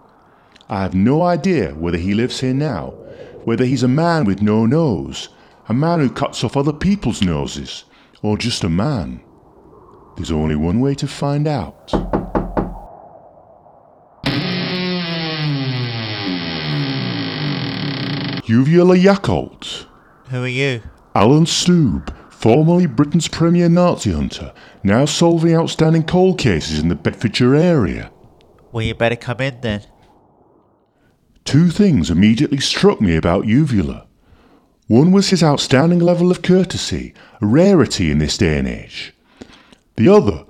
I 0.70 0.82
have 0.84 0.94
no 0.94 1.24
idea 1.24 1.74
whether 1.74 1.98
he 1.98 2.14
lives 2.14 2.40
here 2.40 2.54
now, 2.54 2.90
whether 3.46 3.66
he's 3.66 3.82
a 3.82 3.88
man 3.88 4.26
with 4.26 4.44
no 4.44 4.68
nose, 4.68 5.30
a 5.68 5.74
man 5.74 6.02
who 6.02 6.12
cuts 6.12 6.44
off 6.44 6.56
other 6.56 6.72
people's 6.72 7.24
noses, 7.24 7.86
or 8.22 8.38
just 8.38 8.64
a 8.64 8.70
man. 8.70 9.24
There's 10.16 10.32
only 10.32 10.56
one 10.56 10.80
way 10.80 10.96
to 10.96 11.08
find 11.08 11.48
out. 11.48 11.92
Uvula 18.46 18.96
Yakult. 18.96 19.86
Who 20.30 20.44
are 20.44 20.48
you? 20.48 20.82
Alan 21.16 21.46
Stoob, 21.46 22.14
formerly 22.30 22.86
Britain's 22.86 23.28
premier 23.28 23.70
Nazi 23.70 24.12
hunter, 24.12 24.54
now 24.84 25.06
solving 25.06 25.56
outstanding 25.56 26.04
cold 26.04 26.38
cases 26.38 26.80
in 26.80 26.90
the 26.90 26.96
Bedfordshire 26.96 27.56
area. 27.56 28.12
Well, 28.72 28.84
you 28.84 28.96
better 28.96 29.16
come 29.16 29.40
in 29.40 29.62
then. 29.62 29.84
Two 31.46 31.70
things 31.70 32.10
immediately 32.10 32.60
struck 32.60 33.02
me 33.02 33.16
about 33.16 33.46
Uvula. 33.46 34.08
One 34.88 35.12
was 35.12 35.30
his 35.30 35.44
outstanding 35.44 36.00
level 36.00 36.30
of 36.30 36.42
courtesy, 36.42 37.14
a 37.42 37.46
rarity 37.46 38.12
in 38.12 38.18
this 38.18 38.38
day 38.38 38.58
and 38.58 38.68
age. 38.68 39.14
The 39.96 40.10
other 40.10 40.46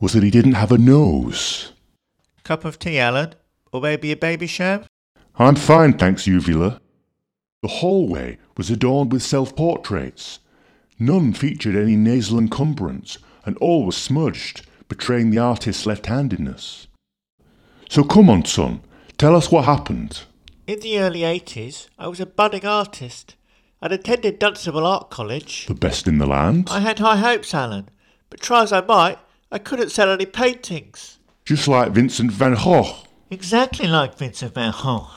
was 0.00 0.12
that 0.12 0.22
he 0.22 0.30
didn't 0.30 0.52
have 0.54 0.72
a 0.72 0.78
nose. 0.78 1.72
Cup 2.42 2.64
of 2.64 2.78
tea, 2.78 2.98
Alan? 2.98 3.34
Or 3.72 3.80
maybe 3.80 4.12
a 4.12 4.16
Babycham? 4.16 4.84
I'm 5.36 5.56
fine, 5.56 5.98
thanks, 5.98 6.26
Uvula. 6.26 6.80
The 7.62 7.68
hallway 7.68 8.38
was 8.56 8.70
adorned 8.70 9.10
with 9.10 9.22
self 9.22 9.56
portraits. 9.56 10.38
None 10.98 11.32
featured 11.32 11.74
any 11.74 11.96
nasal 11.96 12.38
encumbrance, 12.38 13.18
and 13.44 13.56
all 13.58 13.84
were 13.86 13.92
smudged, 13.92 14.66
betraying 14.88 15.30
the 15.30 15.38
artist's 15.38 15.86
left 15.86 16.06
handedness. 16.06 16.86
So 17.88 18.04
come 18.04 18.30
on, 18.30 18.44
son, 18.44 18.82
tell 19.18 19.34
us 19.34 19.50
what 19.50 19.64
happened. 19.64 20.22
In 20.66 20.80
the 20.80 20.98
early 21.00 21.20
80s, 21.20 21.88
I 21.98 22.06
was 22.08 22.20
a 22.20 22.26
budding 22.26 22.64
artist. 22.64 23.34
I'd 23.82 23.92
attended 23.92 24.38
Dunstable 24.38 24.86
Art 24.86 25.10
College. 25.10 25.66
The 25.66 25.74
best 25.74 26.06
in 26.06 26.18
the 26.18 26.26
land? 26.26 26.68
I 26.70 26.80
had 26.80 27.00
high 27.00 27.16
hopes, 27.16 27.52
Alan, 27.52 27.88
but 28.30 28.40
try 28.40 28.62
as 28.62 28.72
I 28.72 28.80
might, 28.80 29.18
I 29.50 29.58
couldn't 29.58 29.90
sell 29.90 30.10
any 30.10 30.26
paintings. 30.26 31.18
Just 31.44 31.68
like 31.68 31.92
Vincent 31.92 32.32
van 32.32 32.54
Gogh. 32.54 33.04
Exactly 33.30 33.86
like 33.86 34.16
Vincent 34.16 34.54
van 34.54 34.72
Gogh. 34.72 35.08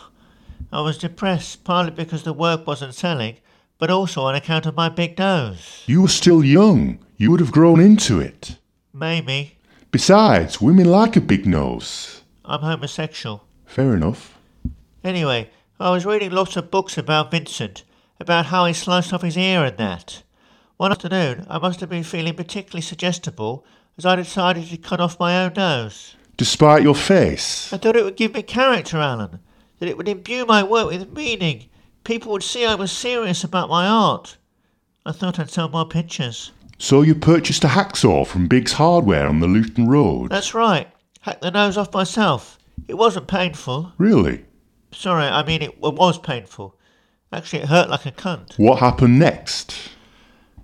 I 0.71 0.81
was 0.81 0.97
depressed, 0.97 1.63
partly 1.63 1.91
because 1.91 2.23
the 2.23 2.33
work 2.33 2.67
wasn't 2.67 2.93
selling, 2.93 3.37
but 3.77 3.89
also 3.89 4.23
on 4.23 4.35
account 4.35 4.65
of 4.65 4.75
my 4.75 4.89
big 4.89 5.17
nose. 5.17 5.83
You 5.85 6.01
were 6.01 6.07
still 6.07 6.43
young. 6.43 6.99
You 7.15 7.31
would 7.31 7.39
have 7.39 7.51
grown 7.51 7.79
into 7.79 8.19
it. 8.19 8.57
Maybe. 8.93 9.57
Besides, 9.91 10.59
women 10.61 10.85
like 10.85 11.15
a 11.15 11.21
big 11.21 11.45
nose. 11.45 12.21
I'm 12.43 12.61
homosexual. 12.61 13.43
Fair 13.65 13.95
enough. 13.95 14.37
Anyway, 15.03 15.49
I 15.79 15.91
was 15.91 16.05
reading 16.05 16.31
lots 16.31 16.57
of 16.57 16.71
books 16.71 16.97
about 16.97 17.31
Vincent, 17.31 17.83
about 18.19 18.47
how 18.47 18.65
he 18.65 18.73
sliced 18.73 19.13
off 19.13 19.21
his 19.21 19.37
ear 19.37 19.63
and 19.63 19.77
that. 19.77 20.23
One 20.77 20.91
afternoon, 20.91 21.47
I 21.49 21.57
must 21.57 21.79
have 21.79 21.89
been 21.89 22.03
feeling 22.03 22.35
particularly 22.35 22.83
suggestible 22.83 23.65
as 23.97 24.05
I 24.05 24.15
decided 24.15 24.67
to 24.67 24.77
cut 24.77 25.01
off 25.01 25.19
my 25.19 25.43
own 25.43 25.53
nose. 25.53 26.15
Despite 26.37 26.83
your 26.83 26.93
face? 26.93 27.73
I 27.73 27.77
thought 27.77 27.95
it 27.95 28.03
would 28.03 28.15
give 28.15 28.35
me 28.35 28.43
character, 28.43 28.99
Alan, 28.99 29.39
that 29.79 29.89
it 29.89 29.97
would 29.97 30.07
imbue 30.07 30.45
my 30.45 30.61
work 30.61 30.91
with 30.91 31.11
meaning. 31.13 31.65
People 32.03 32.31
would 32.31 32.43
see 32.43 32.63
I 32.63 32.75
was 32.75 32.91
serious 32.91 33.43
about 33.43 33.69
my 33.69 33.87
art. 33.87 34.37
I 35.03 35.13
thought 35.13 35.39
I'd 35.39 35.49
sell 35.49 35.67
more 35.67 35.87
pictures. 35.87 36.51
So 36.77 37.01
you 37.01 37.15
purchased 37.15 37.63
a 37.63 37.69
hacksaw 37.69 38.27
from 38.27 38.47
Biggs 38.47 38.73
Hardware 38.73 39.25
on 39.25 39.39
the 39.39 39.47
Luton 39.47 39.87
Road? 39.87 40.29
That's 40.29 40.53
right. 40.53 40.87
Hacked 41.21 41.41
the 41.41 41.49
nose 41.49 41.75
off 41.75 41.91
myself. 41.91 42.59
It 42.87 42.93
wasn't 42.93 43.27
painful. 43.27 43.93
Really? 43.97 44.45
Sorry, 44.91 45.25
I 45.25 45.43
mean 45.43 45.63
it 45.63 45.81
was 45.81 46.19
painful. 46.19 46.75
Actually, 47.33 47.63
it 47.63 47.69
hurt 47.69 47.89
like 47.89 48.05
a 48.05 48.11
cunt. 48.11 48.59
What 48.59 48.77
happened 48.77 49.17
next? 49.17 49.73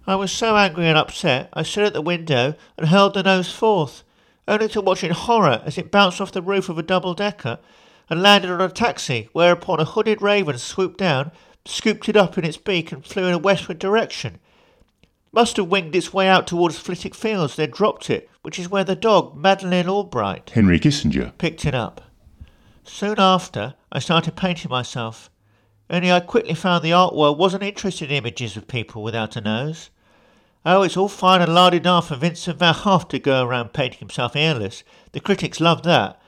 I 0.06 0.16
was 0.16 0.32
so 0.32 0.58
angry 0.58 0.88
and 0.88 0.98
upset, 0.98 1.50
I 1.54 1.64
stood 1.64 1.86
at 1.86 1.94
the 1.94 2.02
window 2.02 2.56
and 2.78 2.90
hurled 2.90 3.14
the 3.14 3.24
nose 3.24 3.52
forth, 3.52 4.04
only 4.48 4.68
to 4.70 4.82
watch 4.82 5.04
in 5.04 5.12
horror 5.12 5.62
as 5.66 5.78
it 5.78 5.92
bounced 5.92 6.20
off 6.20 6.34
the 6.34 6.42
roof 6.42 6.68
of 6.68 6.78
a 6.78 6.84
double 6.84 7.14
decker 7.14 7.60
and 8.10 8.22
landed 8.22 8.52
on 8.52 8.60
a 8.60 8.68
taxi, 8.70 9.30
whereupon 9.32 9.80
a 9.80 9.86
hooded 9.86 10.22
raven 10.22 10.58
swooped 10.58 10.98
down, 10.98 11.32
scooped 11.66 12.10
it 12.10 12.18
up 12.18 12.38
in 12.38 12.44
its 12.44 12.58
beak, 12.58 12.92
and 12.92 13.06
flew 13.06 13.28
in 13.28 13.34
a 13.34 13.38
westward 13.38 13.80
direction. 13.80 14.40
Must 15.32 15.56
have 15.56 15.70
winged 15.70 15.96
its 15.96 16.14
way 16.14 16.28
out 16.28 16.48
towards 16.48 16.78
Flitwick 16.78 17.16
Fields, 17.16 17.56
then 17.56 17.72
dropped 17.72 18.10
it, 18.10 18.30
which 18.42 18.60
is 18.60 18.70
where 18.70 18.84
the 18.84 18.98
dog, 18.98 19.38
Madeline 19.38 19.88
Albright, 19.88 20.50
Henry 20.50 20.80
Kissinger. 20.80 21.32
picked 21.38 21.66
it 21.66 21.74
up. 21.74 22.02
Soon 22.84 23.16
after, 23.18 23.76
I 23.90 24.00
started 24.00 24.36
painting 24.36 24.70
myself. 24.70 25.30
Only 25.90 26.12
I 26.12 26.20
quickly 26.20 26.54
found 26.54 26.84
the 26.84 26.94
art 26.94 27.16
world 27.16 27.38
wasn't 27.38 27.64
interested 27.64 28.12
in 28.12 28.18
images 28.18 28.58
of 28.58 28.68
people 28.68 29.02
without 29.02 29.36
a 29.36 29.42
nose. 29.42 29.90
Oh, 30.66 30.84
it's 30.84 30.96
all 30.96 31.10
fine 31.10 31.42
and 31.42 31.54
la 31.54 31.70
di 31.70 31.80
da 31.80 32.00
for 32.00 32.16
Vincent 32.16 32.58
Van 32.58 32.76
Gogh 32.84 33.00
to 33.10 33.20
go 33.20 33.46
around 33.46 33.74
painting 33.74 34.00
himself 34.00 34.36
earless. 34.36 34.84
The 35.12 35.20
critics 35.20 35.60
love 35.60 35.84
that. 35.84 36.22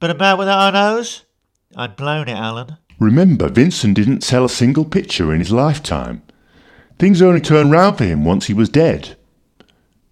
But 0.00 0.10
a 0.10 0.14
man 0.14 0.38
without 0.38 0.68
a 0.68 0.72
nose? 0.72 1.24
I'd 1.76 1.96
blown 1.96 2.28
it, 2.28 2.36
Alan. 2.36 2.76
Remember, 2.98 3.48
Vincent 3.48 3.94
didn't 3.94 4.24
sell 4.24 4.44
a 4.44 4.48
single 4.48 4.84
picture 4.84 5.32
in 5.32 5.38
his 5.38 5.52
lifetime. 5.52 6.22
Things 6.98 7.22
only 7.22 7.40
turned 7.40 7.70
round 7.70 7.98
for 7.98 8.04
him 8.04 8.24
once 8.24 8.46
he 8.46 8.54
was 8.54 8.68
dead. 8.68 9.16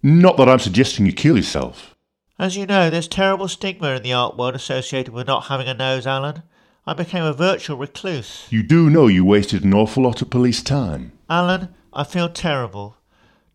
Not 0.01 0.37
that 0.37 0.47
I'm 0.47 0.59
suggesting 0.59 1.05
you 1.05 1.11
kill 1.11 1.35
yourself. 1.35 1.95
As 2.39 2.55
you 2.55 2.65
know, 2.65 2.89
there's 2.89 3.07
terrible 3.07 3.47
stigma 3.47 3.95
in 3.95 4.03
the 4.03 4.13
art 4.13 4.37
world 4.37 4.55
associated 4.55 5.13
with 5.13 5.27
not 5.27 5.45
having 5.45 5.67
a 5.67 5.73
nose, 5.73 6.07
Alan. 6.07 6.43
I 6.85 6.93
became 6.93 7.23
a 7.23 7.33
virtual 7.33 7.77
recluse. 7.77 8.47
You 8.49 8.63
do 8.63 8.89
know 8.89 9.07
you 9.07 9.25
wasted 9.25 9.65
an 9.65 9.73
awful 9.73 10.03
lot 10.03 10.21
of 10.21 10.29
police 10.29 10.61
time. 10.61 11.11
Alan, 11.29 11.69
I 11.91 12.05
feel 12.05 12.29
terrible. 12.29 12.96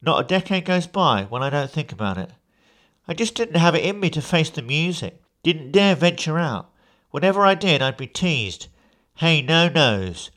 Not 0.02 0.24
a 0.24 0.26
decade 0.26 0.64
goes 0.64 0.88
by 0.88 1.26
when 1.28 1.42
I 1.42 1.50
don't 1.50 1.70
think 1.70 1.92
about 1.92 2.18
it. 2.18 2.30
I 3.06 3.14
just 3.14 3.36
didn't 3.36 3.56
have 3.56 3.76
it 3.76 3.84
in 3.84 4.00
me 4.00 4.10
to 4.10 4.20
face 4.20 4.50
the 4.50 4.60
music, 4.60 5.22
didn't 5.44 5.72
dare 5.72 5.94
venture 5.94 6.38
out. 6.38 6.70
Whenever 7.10 7.46
I 7.46 7.54
did, 7.54 7.80
I'd 7.80 7.96
be 7.96 8.08
teased. 8.08 8.66
Hey, 9.16 9.42
no 9.42 9.68
nose. 9.68 10.30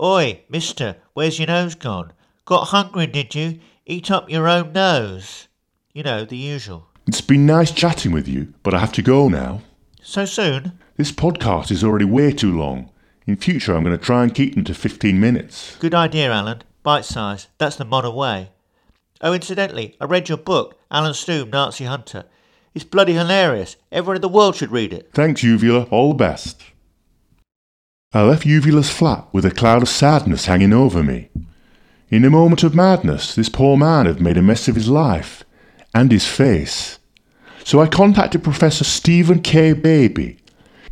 Oi, 0.00 0.40
mister, 0.48 0.96
where's 1.12 1.38
your 1.38 1.48
nose 1.48 1.74
gone? 1.74 2.12
Got 2.46 2.68
hungry, 2.68 3.06
did 3.06 3.34
you? 3.34 3.60
Eat 3.84 4.10
up 4.10 4.30
your 4.30 4.48
own 4.48 4.72
nose. 4.72 5.48
You 5.92 6.02
know, 6.02 6.24
the 6.24 6.36
usual. 6.36 6.88
It's 7.06 7.20
been 7.20 7.44
nice 7.44 7.70
chatting 7.70 8.12
with 8.12 8.26
you, 8.26 8.54
but 8.62 8.72
I 8.72 8.78
have 8.78 8.92
to 8.92 9.02
go 9.02 9.28
now. 9.28 9.60
So 10.00 10.24
soon? 10.24 10.78
This 10.96 11.12
podcast 11.12 11.70
is 11.70 11.84
already 11.84 12.04
way 12.04 12.32
too 12.32 12.56
long. 12.56 12.90
In 13.26 13.36
future, 13.36 13.74
I'm 13.74 13.84
going 13.84 13.96
to 13.96 14.02
try 14.02 14.22
and 14.22 14.34
keep 14.34 14.54
them 14.54 14.64
to 14.64 14.74
15 14.74 15.20
minutes. 15.20 15.76
Good 15.76 15.94
idea, 15.94 16.32
Alan. 16.32 16.62
Bite 16.82 17.04
size. 17.04 17.48
That's 17.58 17.76
the 17.76 17.84
modern 17.84 18.14
way. 18.14 18.50
Oh, 19.22 19.32
incidentally, 19.32 19.96
I 20.00 20.06
read 20.06 20.28
your 20.28 20.38
book, 20.38 20.78
Alan 20.90 21.12
Stoob, 21.12 21.52
Nazi 21.52 21.84
Hunter. 21.84 22.24
It's 22.74 22.84
bloody 22.84 23.12
hilarious. 23.12 23.76
Everyone 23.92 24.16
in 24.16 24.22
the 24.22 24.28
world 24.28 24.56
should 24.56 24.72
read 24.72 24.92
it. 24.92 25.10
Thanks, 25.14 25.44
Uvula. 25.44 25.84
All 25.90 26.08
the 26.08 26.16
best. 26.16 26.62
I 28.12 28.22
left 28.22 28.44
Uvula's 28.44 28.90
flat 28.90 29.28
with 29.32 29.44
a 29.44 29.50
cloud 29.50 29.82
of 29.82 29.88
sadness 29.88 30.46
hanging 30.46 30.72
over 30.72 31.02
me. 31.02 31.30
In 32.10 32.24
a 32.24 32.30
moment 32.30 32.64
of 32.64 32.74
madness, 32.74 33.34
this 33.34 33.48
poor 33.48 33.76
man 33.76 34.06
had 34.06 34.20
made 34.20 34.36
a 34.36 34.42
mess 34.42 34.66
of 34.68 34.74
his 34.74 34.88
life 34.88 35.44
and 35.94 36.10
his 36.10 36.26
face. 36.26 36.98
So 37.64 37.80
I 37.80 37.86
contacted 37.86 38.42
Professor 38.42 38.84
Stephen 38.84 39.40
K. 39.40 39.72
Baby. 39.72 40.38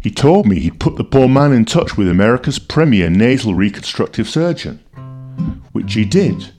He 0.00 0.10
told 0.10 0.46
me 0.46 0.60
he'd 0.60 0.80
put 0.80 0.96
the 0.96 1.04
poor 1.04 1.28
man 1.28 1.52
in 1.52 1.64
touch 1.64 1.96
with 1.96 2.08
America's 2.08 2.58
premier 2.58 3.10
nasal 3.10 3.54
reconstructive 3.54 4.28
surgeon. 4.28 4.78
Which 5.72 5.94
he 5.94 6.04
did. 6.04 6.52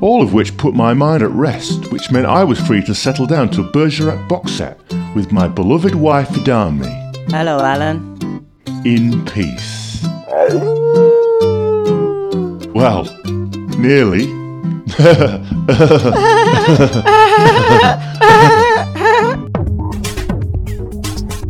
All 0.00 0.22
of 0.22 0.32
which 0.34 0.56
put 0.56 0.74
my 0.74 0.92
mind 0.94 1.22
at 1.22 1.30
rest, 1.30 1.90
which 1.90 2.10
meant 2.10 2.26
I 2.26 2.44
was 2.44 2.60
free 2.60 2.82
to 2.84 2.94
settle 2.94 3.26
down 3.26 3.48
to 3.50 3.62
a 3.62 3.70
Bergerac 3.70 4.28
box 4.28 4.52
set 4.52 4.78
with 5.14 5.32
my 5.32 5.48
beloved 5.48 5.94
wife 5.94 6.44
down. 6.44 6.80
Hello, 7.28 7.58
Alan. 7.60 8.46
In 8.84 9.24
peace. 9.24 10.04
Well, 12.74 13.04
nearly. 13.78 14.26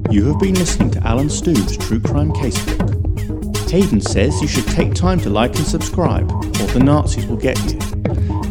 You 0.08 0.24
have 0.24 0.38
been 0.40 0.54
listening 0.54 0.90
to 0.92 1.00
Alan 1.06 1.28
Stoob's 1.28 1.76
True 1.76 2.00
Crime 2.00 2.32
Casebook. 2.32 2.94
Hayden 3.68 4.00
says 4.00 4.40
you 4.40 4.48
should 4.48 4.66
take 4.68 4.94
time 4.94 5.20
to 5.20 5.28
like 5.28 5.54
and 5.56 5.66
subscribe, 5.66 6.30
or 6.32 6.66
the 6.68 6.80
Nazis 6.82 7.26
will 7.26 7.36
get 7.36 7.58
you. 7.70 7.78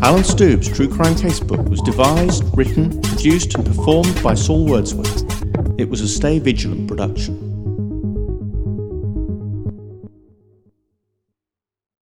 Alan 0.02 0.24
Stoob's 0.24 0.68
True 0.68 0.90
Crime 0.90 1.16
Casebook 1.16 1.70
was 1.70 1.82
devised, 1.82 2.44
written, 2.58 3.02
produced, 3.02 3.56
and 3.56 3.66
performed 3.66 4.22
by 4.22 4.34
Saul 4.34 4.66
Wordsworth. 4.66 5.24
It 5.80 5.90
was 5.90 6.02
a 6.02 6.08
Stay 6.08 6.40
Vigilant 6.40 6.88
production. 6.88 7.45